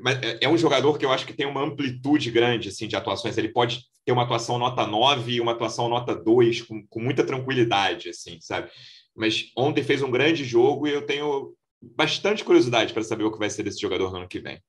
[0.00, 2.96] mas é, é um jogador que eu acho que tem uma amplitude grande assim, de
[2.96, 3.36] atuações.
[3.38, 7.24] Ele pode ter uma atuação nota 9 e uma atuação nota 2 com, com muita
[7.24, 8.70] tranquilidade, assim, sabe?
[9.14, 13.38] Mas ontem fez um grande jogo e eu tenho bastante curiosidade para saber o que
[13.38, 14.60] vai ser desse jogador no ano que vem.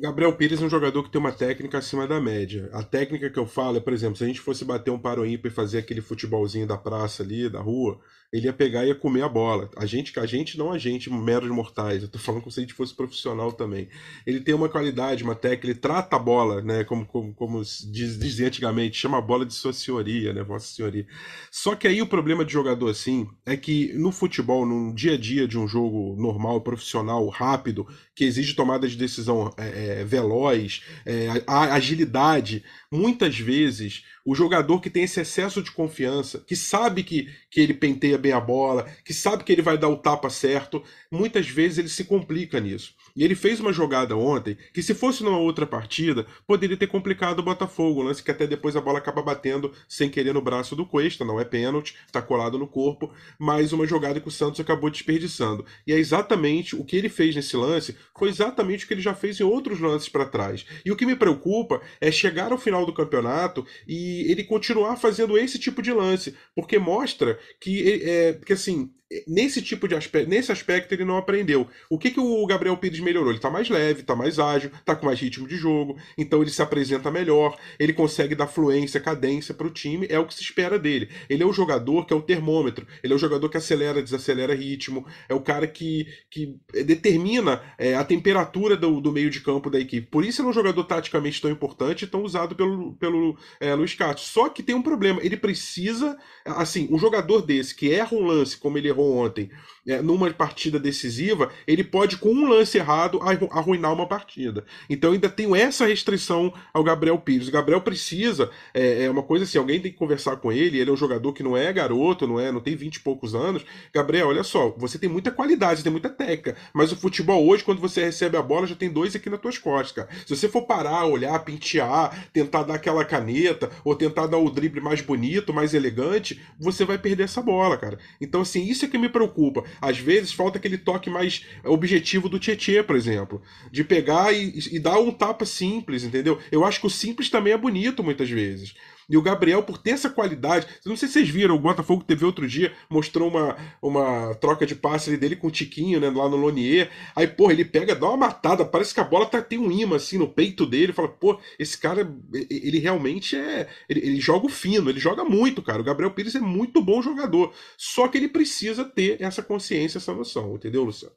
[0.00, 2.70] Gabriel Pires é um jogador que tem uma técnica acima da média.
[2.72, 5.26] A técnica que eu falo é, por exemplo, se a gente fosse bater um paro
[5.26, 7.98] ímpar e fazer aquele futebolzinho da praça ali, da rua,
[8.32, 9.70] ele ia pegar e ia comer a bola.
[9.76, 12.02] A gente, a gente não a gente, meros mortais.
[12.02, 13.88] Eu tô falando como se a gente fosse profissional também.
[14.26, 18.18] Ele tem uma qualidade, uma técnica, ele trata a bola, né, como, como, como diz,
[18.18, 21.06] dizia antigamente, chama a bola de sua senhoria, né, vossa senhoria.
[21.50, 25.18] Só que aí o problema de jogador assim é que no futebol, no dia a
[25.18, 27.86] dia de um jogo normal, profissional, rápido,
[28.18, 34.90] que exige tomada de decisão é, é, veloz, é, agilidade, muitas vezes o jogador que
[34.90, 39.14] tem esse excesso de confiança, que sabe que, que ele penteia bem a bola, que
[39.14, 42.92] sabe que ele vai dar o tapa certo, muitas vezes ele se complica nisso.
[43.18, 47.40] E ele fez uma jogada ontem que, se fosse numa outra partida, poderia ter complicado
[47.40, 48.00] o Botafogo.
[48.00, 51.24] Um lance que até depois a bola acaba batendo sem querer no braço do Cuesta,
[51.24, 55.66] não é pênalti, está colado no corpo, mas uma jogada que o Santos acabou desperdiçando.
[55.84, 59.14] E é exatamente o que ele fez nesse lance, foi exatamente o que ele já
[59.14, 60.64] fez em outros lances para trás.
[60.84, 65.36] E o que me preocupa é chegar ao final do campeonato e ele continuar fazendo
[65.36, 68.92] esse tipo de lance, porque mostra que, é, que assim,
[69.26, 71.66] nesse tipo de aspecto, nesse aspecto ele não aprendeu.
[71.88, 73.30] O que, que o Gabriel Pires melhorou?
[73.30, 76.50] Ele está mais leve, está mais ágil, está com mais ritmo de jogo, então ele
[76.50, 80.42] se apresenta melhor, ele consegue dar fluência, cadência para o time, é o que se
[80.42, 81.08] espera dele.
[81.28, 84.54] Ele é o jogador que é o termômetro, ele é o jogador que acelera, desacelera
[84.54, 89.70] ritmo, é o cara que, que determina é, a temperatura do, do meio de campo
[89.70, 90.06] da equipe.
[90.06, 93.74] Por isso ele é um jogador taticamente tão importante e tão usado pelo, pelo é,
[93.74, 94.24] Luiz Castro.
[94.24, 98.56] Só que tem um problema, ele precisa, assim, um jogador desse que erra um lance
[98.56, 99.50] como ele errou ontem
[99.88, 103.20] é, numa partida decisiva, ele pode, com um lance errado,
[103.50, 104.64] arruinar uma partida.
[104.88, 107.48] Então ainda tenho essa restrição ao Gabriel Pires.
[107.48, 110.90] O Gabriel precisa, é, é, uma coisa assim, alguém tem que conversar com ele, ele
[110.90, 113.64] é um jogador que não é garoto, não é, não tem 20 e poucos anos.
[113.92, 117.80] Gabriel, olha só, você tem muita qualidade, tem muita técnica, mas o futebol hoje, quando
[117.80, 120.08] você recebe a bola, já tem dois aqui nas tuas costas, cara.
[120.26, 124.80] Se você for parar, olhar, pentear, tentar dar aquela caneta, ou tentar dar o drible
[124.80, 127.98] mais bonito, mais elegante, você vai perder essa bola, cara.
[128.20, 129.64] Então, assim, isso é que me preocupa.
[129.80, 133.42] Às vezes falta aquele toque mais objetivo do Tietê, por exemplo.
[133.70, 136.38] De pegar e, e dar um tapa simples, entendeu?
[136.50, 138.74] Eu acho que o simples também é bonito muitas vezes.
[139.08, 142.26] E o Gabriel, por ter essa qualidade, não sei se vocês viram, o Botafogo TV
[142.26, 146.36] outro dia mostrou uma, uma troca de passe dele com o Tiquinho, né, lá no
[146.36, 146.90] Lonier.
[147.16, 149.96] Aí, porra, ele pega, dá uma matada, parece que a bola tá, tem um imã
[149.96, 150.92] assim no peito dele.
[150.92, 152.06] Fala, pô, esse cara,
[152.50, 153.66] ele realmente é.
[153.88, 155.80] Ele, ele joga o fino, ele joga muito, cara.
[155.80, 157.54] O Gabriel Pires é muito bom jogador.
[157.78, 161.14] Só que ele precisa ter essa consciência, essa noção, entendeu, Luciano?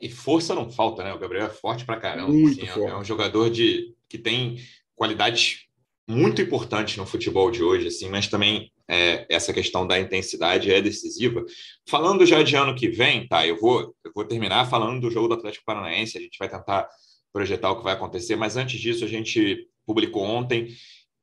[0.00, 1.12] E força não falta, né?
[1.12, 2.30] O Gabriel é forte pra caramba.
[2.30, 2.90] Muito assim, forte.
[2.92, 4.58] É um jogador de, que tem
[4.94, 5.63] qualidades
[6.08, 10.80] muito importante no futebol de hoje, assim, mas também é, essa questão da intensidade é
[10.80, 11.44] decisiva.
[11.88, 13.46] Falando já de ano que vem, tá?
[13.46, 16.88] Eu vou, eu vou terminar falando do jogo do Atlético Paranaense, a gente vai tentar
[17.32, 20.74] projetar o que vai acontecer, mas antes disso, a gente publicou ontem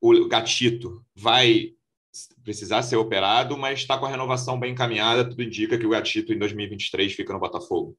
[0.02, 1.70] o Gatito vai
[2.42, 6.32] precisar ser operado, mas está com a renovação bem encaminhada, tudo indica que o Gatito
[6.32, 7.96] em 2023 fica no Botafogo.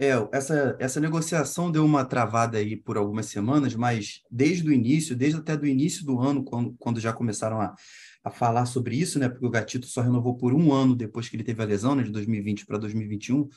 [0.00, 5.16] É, essa, essa negociação deu uma travada aí por algumas semanas, mas desde o início,
[5.16, 7.74] desde até do início do ano, quando, quando já começaram a,
[8.22, 9.28] a falar sobre isso, né?
[9.28, 12.04] Porque o Gatito só renovou por um ano depois que ele teve a lesão, né?
[12.04, 13.48] De 2020 para 2021.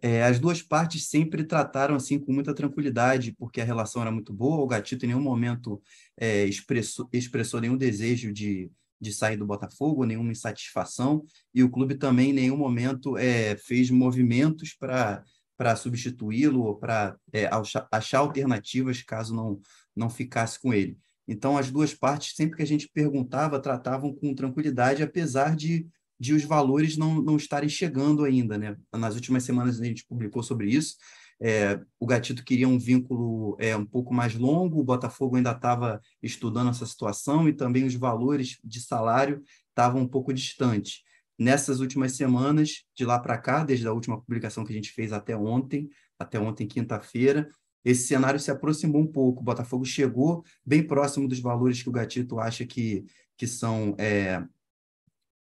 [0.00, 4.32] É, as duas partes sempre trataram assim com muita tranquilidade, porque a relação era muito
[4.32, 4.62] boa.
[4.62, 5.82] O Gatito em nenhum momento
[6.16, 11.94] é, expressou, expressou nenhum desejo de, de sair do Botafogo, nenhuma insatisfação, e o clube
[11.96, 15.22] também em nenhum momento é, fez movimentos para
[15.60, 17.50] para substituí-lo ou para é,
[17.92, 19.60] achar alternativas caso não,
[19.94, 20.96] não ficasse com ele.
[21.28, 25.86] Então, as duas partes, sempre que a gente perguntava, tratavam com tranquilidade, apesar de,
[26.18, 28.56] de os valores não, não estarem chegando ainda.
[28.56, 28.74] Né?
[28.90, 30.96] Nas últimas semanas a gente publicou sobre isso.
[31.38, 36.00] É, o Gatito queria um vínculo é, um pouco mais longo, o Botafogo ainda estava
[36.22, 41.02] estudando essa situação e também os valores de salário estavam um pouco distantes
[41.40, 45.10] nessas últimas semanas, de lá para cá, desde a última publicação que a gente fez
[45.10, 47.48] até ontem, até ontem, quinta-feira,
[47.82, 49.40] esse cenário se aproximou um pouco.
[49.40, 53.06] O Botafogo chegou bem próximo dos valores que o Gatito acha que,
[53.38, 53.96] que são.
[53.98, 54.44] É,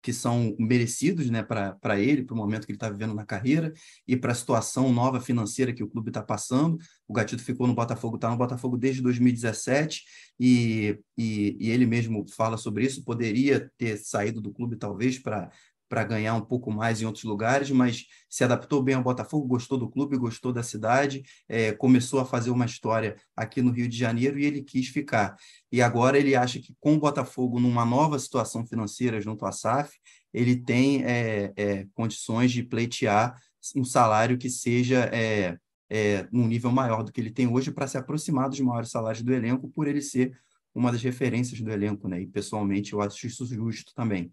[0.02, 3.72] que são merecidos né, para ele, para o momento que ele está vivendo na carreira
[4.06, 6.76] e para a situação nova financeira que o clube está passando.
[7.08, 10.04] O Gatito ficou no Botafogo, está no Botafogo desde 2017
[10.38, 13.02] e, e, e, ele mesmo fala sobre isso.
[13.02, 15.50] Poderia ter saído do clube, talvez, para
[15.94, 19.78] para ganhar um pouco mais em outros lugares, mas se adaptou bem ao Botafogo, gostou
[19.78, 23.96] do clube, gostou da cidade, é, começou a fazer uma história aqui no Rio de
[23.96, 25.36] Janeiro e ele quis ficar.
[25.70, 29.96] E agora ele acha que com o Botafogo numa nova situação financeira junto à SAF,
[30.32, 33.40] ele tem é, é, condições de pleitear
[33.76, 35.56] um salário que seja é,
[35.88, 39.22] é, num nível maior do que ele tem hoje para se aproximar dos maiores salários
[39.22, 40.36] do elenco, por ele ser
[40.74, 42.20] uma das referências do elenco, né?
[42.20, 44.32] E pessoalmente eu acho isso justo também.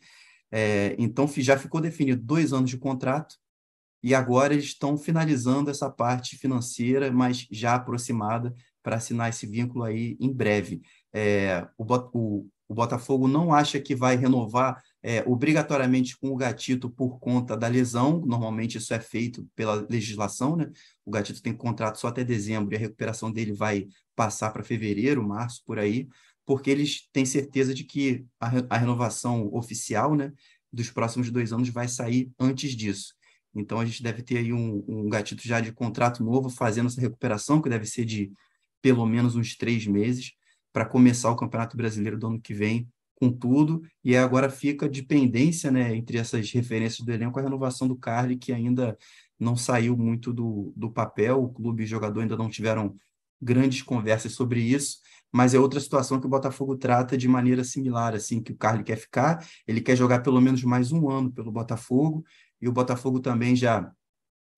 [0.51, 3.35] É, então, já ficou definido dois anos de contrato
[4.03, 9.83] e agora eles estão finalizando essa parte financeira, mas já aproximada para assinar esse vínculo
[9.83, 10.81] aí em breve.
[11.13, 16.89] É, o, o, o, Botafogo não acha que vai renovar é, obrigatoriamente com o Gatito
[16.89, 20.71] por conta da lesão, normalmente isso é feito pela legislação, né?
[21.05, 25.27] O Gatito tem contrato só até dezembro e a recuperação dele vai passar para fevereiro,
[25.27, 26.07] março, por aí
[26.45, 30.31] porque eles têm certeza de que a, a renovação oficial né,
[30.71, 33.13] dos próximos dois anos vai sair antes disso.
[33.53, 37.01] Então, a gente deve ter aí um, um gatito já de contrato novo, fazendo essa
[37.01, 38.31] recuperação, que deve ser de
[38.81, 40.31] pelo menos uns três meses,
[40.73, 43.83] para começar o Campeonato Brasileiro do ano que vem com tudo.
[44.03, 48.37] E agora fica de pendência né, entre essas referências do elenco a renovação do Carly,
[48.37, 48.97] que ainda
[49.37, 51.43] não saiu muito do, do papel.
[51.43, 52.95] O clube e o jogador ainda não tiveram
[53.39, 54.99] grandes conversas sobre isso
[55.31, 58.83] mas é outra situação que o Botafogo trata de maneira similar, assim, que o Carly
[58.83, 62.23] quer ficar, ele quer jogar pelo menos mais um ano pelo Botafogo,
[62.59, 63.91] e o Botafogo também já,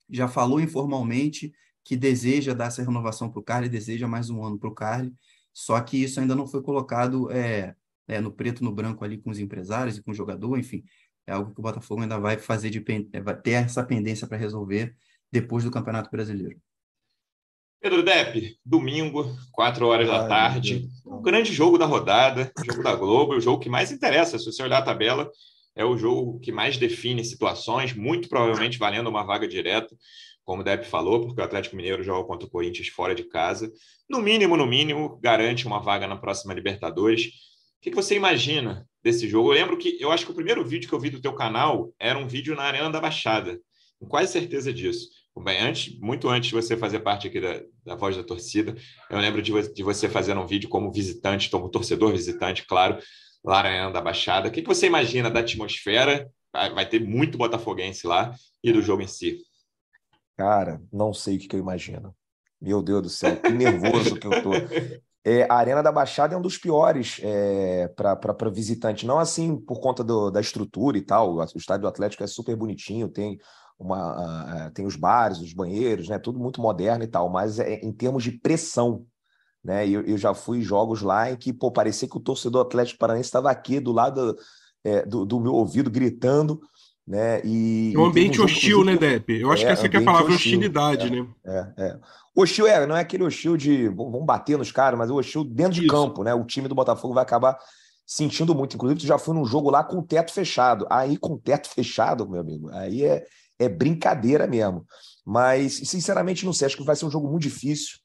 [0.10, 4.58] já falou informalmente que deseja dar essa renovação para o Carly, deseja mais um ano
[4.58, 5.14] para o Carly,
[5.54, 7.76] só que isso ainda não foi colocado é,
[8.08, 10.84] é, no preto no branco ali com os empresários e com o jogador, enfim,
[11.28, 12.84] é algo que o Botafogo ainda vai fazer de
[13.14, 14.96] é, vai ter essa pendência para resolver
[15.32, 16.60] depois do Campeonato Brasileiro.
[17.84, 20.88] Pedro Depp, domingo, 4 horas Ai, da tarde.
[21.06, 24.40] Um grande jogo da rodada, jogo da Globo, o jogo que mais interessa.
[24.40, 25.30] Se você olhar a tabela,
[25.76, 29.94] é o jogo que mais define situações, muito provavelmente valendo uma vaga direta,
[30.46, 33.70] como o Depp falou, porque o Atlético Mineiro joga contra o Corinthians fora de casa.
[34.10, 37.26] No mínimo, no mínimo, garante uma vaga na próxima Libertadores.
[37.26, 39.50] O que você imagina desse jogo?
[39.50, 41.94] Eu lembro que eu acho que o primeiro vídeo que eu vi do teu canal
[42.00, 43.60] era um vídeo na Arena da Baixada.
[44.00, 45.10] Com quase certeza disso.
[45.42, 48.76] Bem, antes, muito antes de você fazer parte aqui da, da voz da torcida,
[49.10, 53.00] eu lembro de, de você fazendo um vídeo como visitante, como torcedor visitante, claro,
[53.46, 54.48] Arena da Baixada.
[54.48, 56.30] O que, que você imagina da atmosfera?
[56.54, 59.40] Vai ter muito botafoguense lá e do jogo em si.
[60.38, 62.16] Cara, não sei o que, que eu imagino.
[62.62, 64.52] Meu Deus do céu, que nervoso que eu tô.
[65.26, 69.06] É, a Arena da Baixada é um dos piores é, para visitante.
[69.06, 71.36] Não assim por conta do, da estrutura e tal.
[71.36, 73.40] O estádio do Atlético é super bonitinho, tem
[73.80, 76.18] uma, tem os bares, os banheiros, né?
[76.20, 77.30] Tudo muito moderno e tal.
[77.30, 79.06] Mas é, em termos de pressão,
[79.64, 79.88] né?
[79.88, 83.00] Eu, eu já fui em jogos lá em que pô, parecia que o torcedor Atlético
[83.00, 84.36] Paranaense estava aqui do lado
[84.84, 86.60] é, do, do, meu ouvido gritando,
[87.08, 87.42] né?
[87.44, 89.34] E, é um ambiente um hostil, né, Depp?
[89.34, 91.28] Eu acho é, que essa é a palavra hostil, hostilidade, é, né?
[91.46, 92.00] É, é.
[92.36, 95.74] Hostil é, não é aquele hostil de vamos bater nos caras, mas o hostil dentro
[95.80, 96.34] de campo, né?
[96.34, 97.58] O time do Botafogo vai acabar
[98.06, 98.76] sentindo muito.
[98.76, 100.86] Inclusive, tu já foi num jogo lá com o teto fechado.
[100.90, 103.26] Aí, com o teto fechado, meu amigo, aí é,
[103.64, 104.86] é brincadeira mesmo.
[105.26, 106.68] Mas, sinceramente, não sei.
[106.68, 107.98] Acho que vai ser um jogo muito difícil.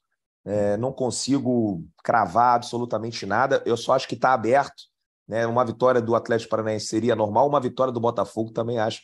[0.45, 3.61] É, não consigo cravar absolutamente nada.
[3.65, 4.83] Eu só acho que está aberto.
[5.27, 5.45] Né?
[5.45, 9.01] Uma vitória do Atlético Paranaense seria normal, uma vitória do Botafogo também acho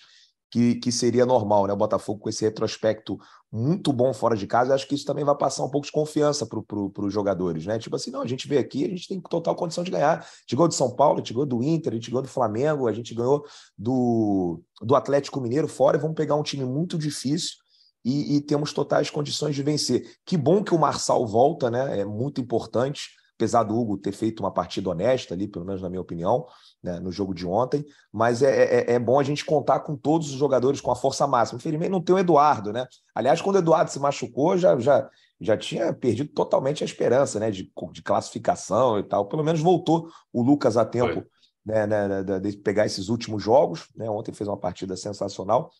[0.49, 1.67] que, que seria normal.
[1.67, 1.73] Né?
[1.73, 3.17] O Botafogo com esse retrospecto
[3.51, 6.45] muito bom fora de casa, acho que isso também vai passar um pouco de confiança
[6.45, 7.65] para pro, os jogadores.
[7.65, 7.79] Né?
[7.79, 10.19] Tipo assim, não, a gente veio aqui, a gente tem total condição de ganhar.
[10.19, 12.27] A gente ganhou do São Paulo, a gente ganhou do Inter, a gente ganhou do
[12.27, 13.45] Flamengo, a gente ganhou
[13.77, 17.55] do, do Atlético Mineiro fora vamos pegar um time muito difícil
[18.03, 20.15] e, e, temos totais condições de vencer.
[20.23, 22.01] Que bom que o Marçal volta, né?
[22.01, 25.89] É muito importante, apesar do Hugo ter feito uma partida honesta ali, pelo menos na
[25.89, 26.45] minha opinião,
[26.81, 27.85] né, no jogo de ontem.
[28.11, 31.27] Mas é, é, é, bom a gente contar com todos os jogadores com a força
[31.27, 31.57] máxima.
[31.57, 32.87] Infelizmente não tem o Eduardo, né?
[33.13, 37.51] Aliás, quando o Eduardo se machucou, já, já, já tinha perdido totalmente a esperança né,
[37.51, 39.27] de, de classificação e tal.
[39.27, 41.25] Pelo menos voltou o Lucas a tempo.
[41.65, 43.87] Né, né, de pegar esses últimos jogos.
[43.95, 44.07] Né?
[44.07, 45.71] Ontem fez uma partida sensacional.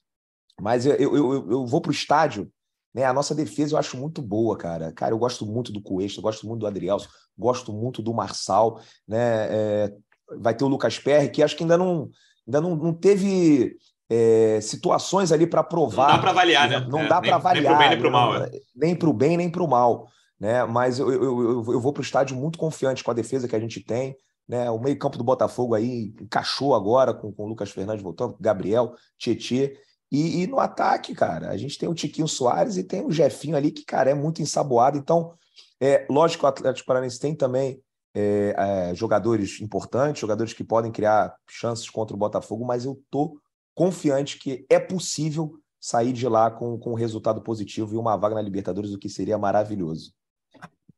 [0.60, 2.52] Mas eu, eu, eu, eu vou para o estádio,
[2.96, 3.04] né?
[3.04, 4.94] A nossa defesa eu acho muito boa, cara.
[4.94, 9.48] Cara, eu gosto muito do Cuesta, gosto muito do Adrielso, gosto muito do Marçal, né?
[9.50, 9.94] É,
[10.40, 12.10] vai ter o Lucas Perry, que acho que ainda não,
[12.48, 13.76] ainda não, não teve
[14.10, 16.08] é, situações ali para provar.
[16.08, 16.88] Não dá para avaliar, né?
[16.90, 17.78] Não é, dá para avaliar.
[17.78, 18.40] Nem para o bem nem para o mal.
[18.40, 18.50] Né?
[18.74, 20.08] Nem para o bem nem para o mal.
[20.40, 20.64] Né?
[20.64, 23.56] Mas eu, eu, eu, eu vou para o estádio muito confiante com a defesa que
[23.58, 24.16] a gente tem.
[24.48, 24.72] Né?
[24.72, 29.76] O meio-campo do Botafogo aí encaixou agora com, com o Lucas Fernandes voltando, Gabriel, Tietê.
[30.12, 33.56] E, e, no ataque, cara, a gente tem o Tiquinho Soares e tem o Jefinho
[33.56, 34.98] ali, que, cara, é muito ensaboado.
[34.98, 35.34] Então,
[35.82, 37.82] é lógico que o Atlético Paranaense tem também
[38.14, 43.38] é, é, jogadores importantes, jogadores que podem criar chances contra o Botafogo, mas eu tô
[43.74, 48.36] confiante que é possível sair de lá com, com um resultado positivo e uma vaga
[48.36, 50.14] na Libertadores, o que seria maravilhoso.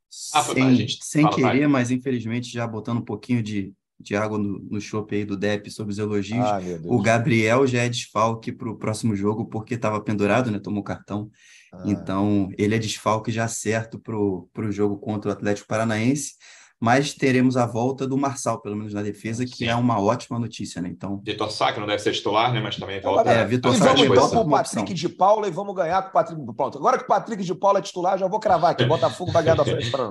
[0.08, 3.74] Sem, sem querer, mas infelizmente já botando um pouquinho de,
[4.14, 6.44] água no, no chope aí do Dep sobre os elogios.
[6.44, 10.58] Ah, o Gabriel já é desfalque para o próximo jogo porque estava pendurado, né?
[10.58, 11.30] Tomou cartão.
[11.72, 11.82] Ah.
[11.86, 16.34] Então, ele é desfalque já certo para o jogo contra o Atlético Paranaense.
[16.80, 19.66] Mas teremos a volta do Marçal, pelo menos na defesa, que Sim.
[19.66, 20.88] é uma ótima notícia, né?
[20.88, 21.20] Então.
[21.24, 22.60] Vitor Sá, que não deve ser titular, né?
[22.60, 23.30] Mas também volta.
[23.30, 23.86] É, Vitor Sá.
[23.86, 26.40] Vamos então com o Patrick de Paula e vamos ganhar com o Patrick.
[26.54, 26.78] Pronto.
[26.78, 28.84] Agora que o Patrick de Paula é titular, já vou cravar aqui.
[28.84, 30.10] Botafogo vai ganhar da frente para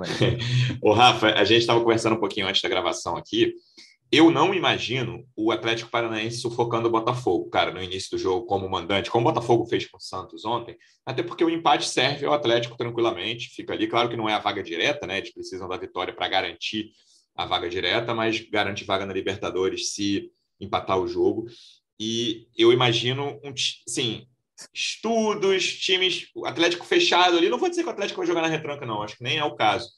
[0.82, 3.54] o Rafa, a gente estava conversando um pouquinho antes da gravação aqui
[4.10, 8.68] eu não imagino o Atlético Paranaense sufocando o Botafogo, cara, no início do jogo como
[8.68, 12.32] mandante, como o Botafogo fez com o Santos ontem, até porque o empate serve ao
[12.32, 15.18] Atlético tranquilamente, fica ali, claro que não é a vaga direta, né?
[15.18, 16.90] Eles precisam da vitória para garantir
[17.34, 21.46] a vaga direta, mas garante vaga na Libertadores se empatar o jogo.
[22.00, 23.52] E eu imagino um,
[23.86, 24.26] sim,
[24.72, 27.48] estudos, times, o Atlético fechado ali.
[27.50, 29.44] Não vou dizer que o Atlético vai jogar na retranca, não, acho que nem é
[29.44, 29.88] o caso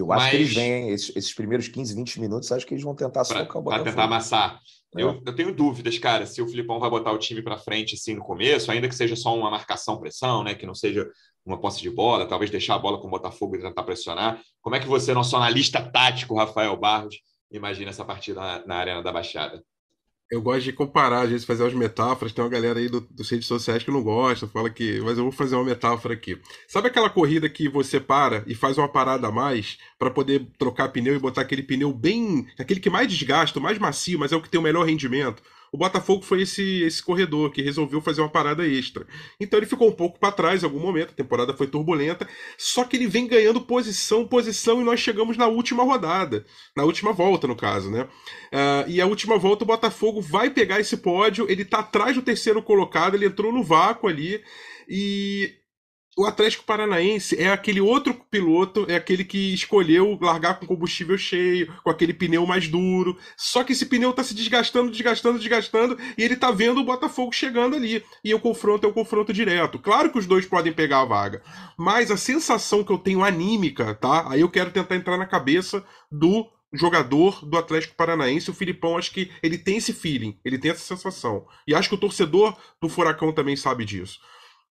[0.00, 0.30] eu acho Mas...
[0.30, 3.42] que eles vêm, esses, esses, primeiros 15, 20 minutos, acho que eles vão tentar socar
[3.42, 3.70] o Botafogo.
[3.70, 4.60] Para tentar amassar.
[4.96, 5.02] É.
[5.02, 8.14] Eu, eu, tenho dúvidas, cara, se o Filipão vai botar o time para frente assim
[8.14, 10.54] no começo, ainda que seja só uma marcação-pressão, né?
[10.54, 11.08] Que não seja
[11.44, 14.40] uma posse de bola, talvez deixar a bola com o Botafogo e tentar pressionar.
[14.60, 17.16] Como é que você, nosso analista tático, Rafael Barros,
[17.50, 19.62] imagina essa partida na, na Arena da Baixada?
[20.30, 22.32] Eu gosto de comparar, às vezes fazer umas metáforas.
[22.32, 25.00] Tem uma galera aí do, dos redes sociais que não gosta, fala que.
[25.00, 26.38] Mas eu vou fazer uma metáfora aqui.
[26.66, 30.90] Sabe aquela corrida que você para e faz uma parada a mais para poder trocar
[30.90, 32.46] pneu e botar aquele pneu bem.
[32.58, 35.42] aquele que mais desgasta, mais macio, mas é o que tem o melhor rendimento?
[35.72, 39.06] O Botafogo foi esse, esse corredor que resolveu fazer uma parada extra.
[39.40, 42.84] Então ele ficou um pouco para trás em algum momento, a temporada foi turbulenta, só
[42.84, 46.44] que ele vem ganhando posição, posição, e nós chegamos na última rodada,
[46.76, 48.02] na última volta, no caso, né?
[48.52, 52.22] Uh, e a última volta o Botafogo vai pegar esse pódio, ele tá atrás do
[52.22, 54.42] terceiro colocado, ele entrou no vácuo ali,
[54.88, 55.54] e
[56.18, 61.72] o Atlético Paranaense é aquele outro piloto, é aquele que escolheu largar com combustível cheio,
[61.84, 63.16] com aquele pneu mais duro.
[63.36, 67.32] Só que esse pneu tá se desgastando, desgastando, desgastando, e ele tá vendo o Botafogo
[67.32, 68.04] chegando ali.
[68.24, 69.78] E o confronto é o confronto direto.
[69.78, 71.40] Claro que os dois podem pegar a vaga,
[71.78, 74.28] mas a sensação que eu tenho anímica, tá?
[74.28, 79.12] Aí eu quero tentar entrar na cabeça do jogador do Atlético Paranaense, o Filipão, acho
[79.12, 81.46] que ele tem esse feeling, ele tem essa sensação.
[81.64, 84.18] E acho que o torcedor do Furacão também sabe disso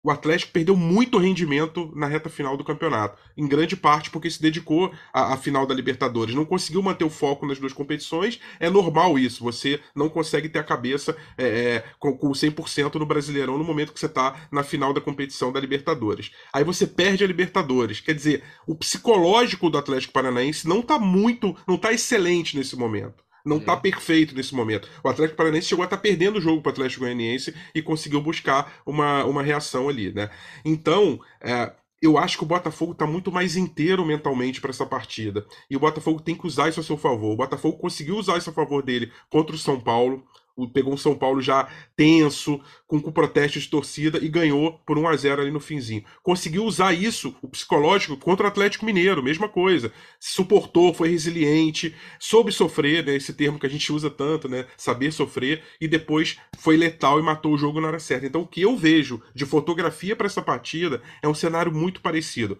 [0.03, 3.16] o Atlético perdeu muito rendimento na reta final do campeonato.
[3.36, 6.34] Em grande parte porque se dedicou à, à, final da Libertadores.
[6.34, 8.40] Não conseguiu manter o foco nas duas competições.
[8.59, 9.44] É normal isso.
[9.44, 13.92] Você não consegue ter a cabeça é, é, com, com 100% no Brasileirão no momento
[13.92, 16.32] que você está na final da competição da Libertadores.
[16.53, 18.00] Aí você perde a Libertadores.
[18.00, 23.22] Quer dizer, o psicológico do Atlético Paranaense não está muito, não está excelente nesse momento
[23.45, 23.80] não está uhum.
[23.80, 24.88] perfeito nesse momento.
[25.03, 27.82] O Atlético Paranaense chegou a estar tá perdendo o jogo para o Atlético Goianiense e
[27.82, 30.30] conseguiu buscar uma, uma reação ali, né?
[30.64, 31.72] Então, é,
[32.03, 35.47] eu acho que o Botafogo está muito mais inteiro mentalmente para essa partida.
[35.70, 37.32] E o Botafogo tem que usar isso a seu favor.
[37.32, 40.24] O Botafogo conseguiu usar isso a favor dele contra o São Paulo
[40.72, 45.09] pegou um São Paulo já tenso, com, com protesto de torcida e ganhou por 1
[45.09, 46.05] a 0 ali no finzinho.
[46.22, 49.92] Conseguiu usar isso, o psicológico, contra o Atlético Mineiro, mesma coisa.
[50.20, 55.12] Suportou, foi resiliente, soube sofrer, né, esse termo que a gente usa tanto, né, saber
[55.12, 58.26] sofrer, e depois foi letal e matou o jogo na hora certa.
[58.26, 62.59] Então o que eu vejo de fotografia para essa partida é um cenário muito parecido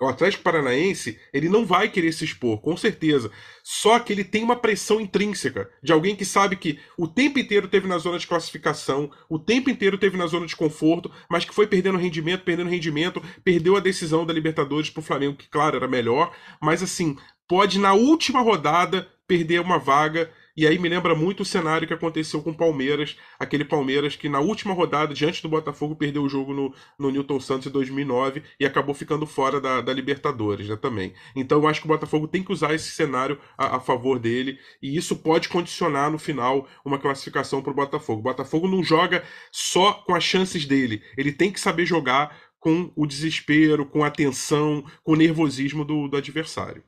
[0.00, 3.30] o Atlético Paranaense, ele não vai querer se expor, com certeza.
[3.62, 7.68] Só que ele tem uma pressão intrínseca de alguém que sabe que o tempo inteiro
[7.68, 11.54] teve na zona de classificação, o tempo inteiro teve na zona de conforto, mas que
[11.54, 15.88] foi perdendo rendimento, perdendo rendimento, perdeu a decisão da Libertadores pro Flamengo, que claro, era
[15.88, 17.16] melhor, mas assim,
[17.48, 21.94] pode na última rodada perder uma vaga e aí me lembra muito o cenário que
[21.94, 26.28] aconteceu com o Palmeiras, aquele Palmeiras que na última rodada, diante do Botafogo, perdeu o
[26.28, 30.76] jogo no, no Newton Santos em 2009 e acabou ficando fora da, da Libertadores né,
[30.76, 31.12] também.
[31.34, 34.58] Então eu acho que o Botafogo tem que usar esse cenário a, a favor dele
[34.80, 38.20] e isso pode condicionar no final uma classificação para o Botafogo.
[38.20, 42.90] O Botafogo não joga só com as chances dele, ele tem que saber jogar com
[42.96, 46.82] o desespero, com a tensão, com o nervosismo do, do adversário.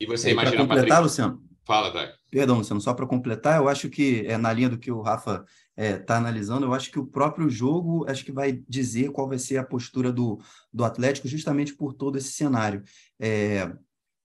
[0.00, 1.02] E você imagina, completar, Patrick...
[1.02, 1.45] Luciano?
[1.66, 2.12] Fala, Dag.
[2.30, 5.44] Perdão, Luciano, só para completar, eu acho que, é, na linha do que o Rafa
[5.76, 9.28] está é, tá analisando, eu acho que o próprio jogo acho que vai dizer qual
[9.28, 10.40] vai ser a postura do,
[10.72, 12.84] do Atlético, justamente por todo esse cenário.
[13.18, 13.72] É,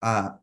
[0.01, 0.37] a,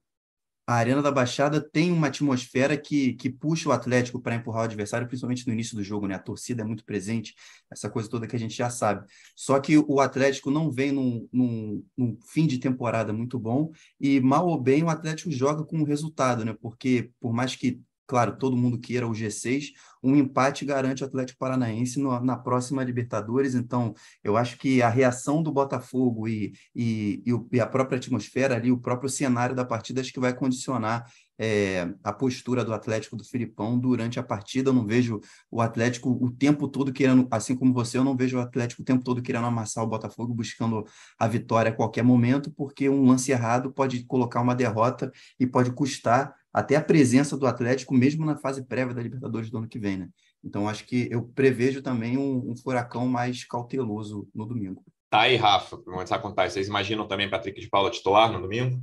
[0.67, 4.65] a Arena da Baixada tem uma atmosfera que, que puxa o Atlético para empurrar o
[4.65, 6.17] adversário, principalmente no início do jogo, né?
[6.17, 7.35] A torcida é muito presente,
[7.71, 9.07] essa coisa toda que a gente já sabe.
[9.37, 14.21] Só que o Atlético não vem num, num, num fim de temporada muito bom e,
[14.21, 16.57] mal ou bem, o Atlético joga com o resultado, né?
[16.61, 21.39] Porque, por mais que claro, todo mundo queira o G6, um empate garante o Atlético
[21.39, 23.55] Paranaense no, na próxima Libertadores.
[23.55, 28.71] Então, eu acho que a reação do Botafogo e, e, e, a própria atmosfera ali,
[28.71, 33.25] o próprio cenário da partida, acho que vai condicionar é, a postura do Atlético do
[33.25, 34.71] Filipão durante a partida.
[34.71, 35.21] Eu não vejo
[35.51, 38.85] o Atlético o tempo todo querendo, assim como você, eu não vejo o Atlético o
[38.85, 40.85] tempo todo querendo amassar o Botafogo, buscando
[41.19, 45.71] a vitória a qualquer momento, porque um lance errado pode colocar uma derrota e pode
[45.73, 49.79] custar até a presença do Atlético, mesmo na fase prévia da Libertadores do ano que
[49.79, 50.09] vem, né?
[50.43, 54.83] Então, acho que eu prevejo também um, um furacão mais cauteloso no domingo.
[55.11, 56.49] Tá aí, Rafa, para começar a contar.
[56.49, 58.81] Vocês imaginam também Patrick de Paula titular no domingo?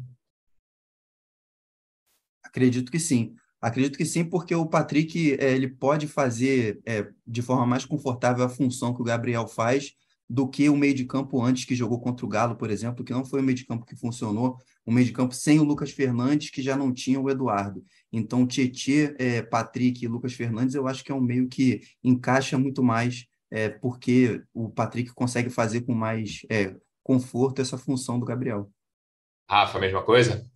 [2.43, 3.35] Acredito que sim.
[3.61, 8.43] Acredito que sim, porque o Patrick é, ele pode fazer é, de forma mais confortável
[8.43, 9.93] a função que o Gabriel faz
[10.29, 13.13] do que o meio de campo antes que jogou contra o Galo, por exemplo, que
[13.13, 15.91] não foi o meio de campo que funcionou, um meio de campo sem o Lucas
[15.91, 17.85] Fernandes, que já não tinha o Eduardo.
[18.11, 22.57] Então, Tietê, é, Patrick e Lucas Fernandes, eu acho que é um meio que encaixa
[22.57, 28.25] muito mais, é, porque o Patrick consegue fazer com mais é, conforto essa função do
[28.25, 28.69] Gabriel.
[29.49, 30.49] Rafa, mesma coisa?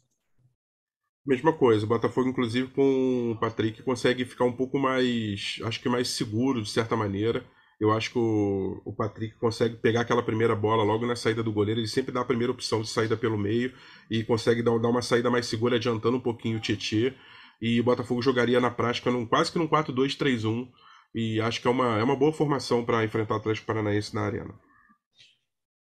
[1.28, 5.90] Mesma coisa, o Botafogo, inclusive, com o Patrick, consegue ficar um pouco mais, acho que
[5.90, 7.46] mais seguro, de certa maneira.
[7.82, 11.52] Eu acho que o, o Patrick consegue pegar aquela primeira bola logo na saída do
[11.52, 11.82] goleiro.
[11.82, 13.74] Ele sempre dá a primeira opção de saída pelo meio
[14.10, 17.14] e consegue dar, dar uma saída mais segura, adiantando um pouquinho o Tietê.
[17.62, 20.70] E o Botafogo jogaria na prática num, quase que num 4-2-3-1.
[21.14, 24.22] E acho que é uma, é uma boa formação para enfrentar o Atlético Paranaense na
[24.22, 24.56] arena.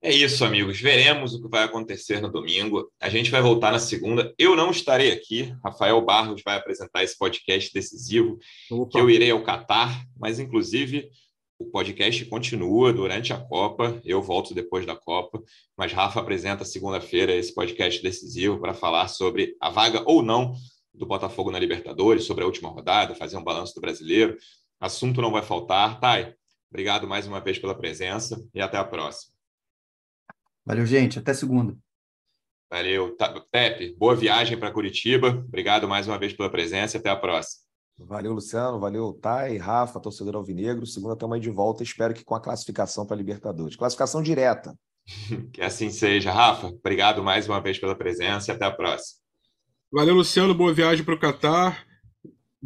[0.06, 0.80] É isso, amigos.
[0.80, 2.88] Veremos o que vai acontecer no domingo.
[3.00, 4.32] A gente vai voltar na segunda.
[4.38, 5.52] Eu não estarei aqui.
[5.64, 8.38] Rafael Barros vai apresentar esse podcast decisivo,
[8.70, 8.88] Opa.
[8.88, 11.10] que eu irei ao Catar, mas inclusive
[11.58, 14.00] o podcast continua durante a Copa.
[14.04, 15.42] Eu volto depois da Copa,
[15.76, 20.54] mas Rafa apresenta segunda-feira esse podcast decisivo para falar sobre a vaga ou não
[20.94, 24.36] do Botafogo na Libertadores, sobre a última rodada, fazer um balanço do brasileiro.
[24.78, 25.98] Assunto não vai faltar.
[25.98, 26.32] Thay,
[26.70, 29.35] obrigado mais uma vez pela presença e até a próxima.
[30.66, 31.20] Valeu, gente.
[31.20, 31.76] Até segunda.
[32.68, 33.16] Valeu.
[33.16, 35.28] Tá, Pepe, boa viagem para Curitiba.
[35.28, 36.98] Obrigado mais uma vez pela presença.
[36.98, 37.62] Até a próxima.
[37.96, 38.80] Valeu, Luciano.
[38.80, 40.84] Valeu, Thay, Rafa, torcedor alvinegro.
[40.84, 41.84] Segunda estamos aí de volta.
[41.84, 43.76] Espero que com a classificação para Libertadores.
[43.76, 44.76] Classificação direta.
[45.54, 46.32] que assim seja.
[46.32, 48.52] Rafa, obrigado mais uma vez pela presença.
[48.52, 49.20] Até a próxima.
[49.92, 50.52] Valeu, Luciano.
[50.52, 51.86] Boa viagem para o Catar.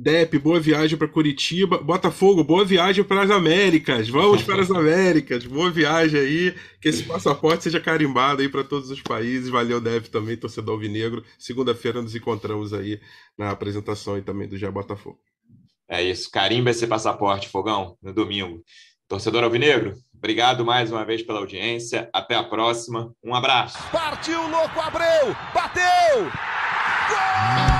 [0.01, 1.76] Dep, boa viagem para Curitiba.
[1.76, 4.09] Botafogo, boa viagem para as Américas.
[4.09, 5.44] Vamos para as Américas.
[5.44, 6.55] Boa viagem aí.
[6.80, 9.51] Que esse passaporte seja carimbado aí para todos os países.
[9.51, 11.22] Valeu, Dep, também, torcedor alvinegro.
[11.38, 12.98] Segunda-feira nos encontramos aí
[13.36, 15.18] na apresentação e também do Gé Botafogo.
[15.86, 16.30] É isso.
[16.30, 18.64] Carimba esse passaporte, Fogão, no domingo.
[19.07, 22.09] Torcedor alvinegro, obrigado mais uma vez pela audiência.
[22.11, 23.12] Até a próxima.
[23.22, 23.76] Um abraço.
[23.92, 25.36] Partiu, louco, Abreu!
[25.53, 26.22] Bateu!
[26.22, 27.80] Gol!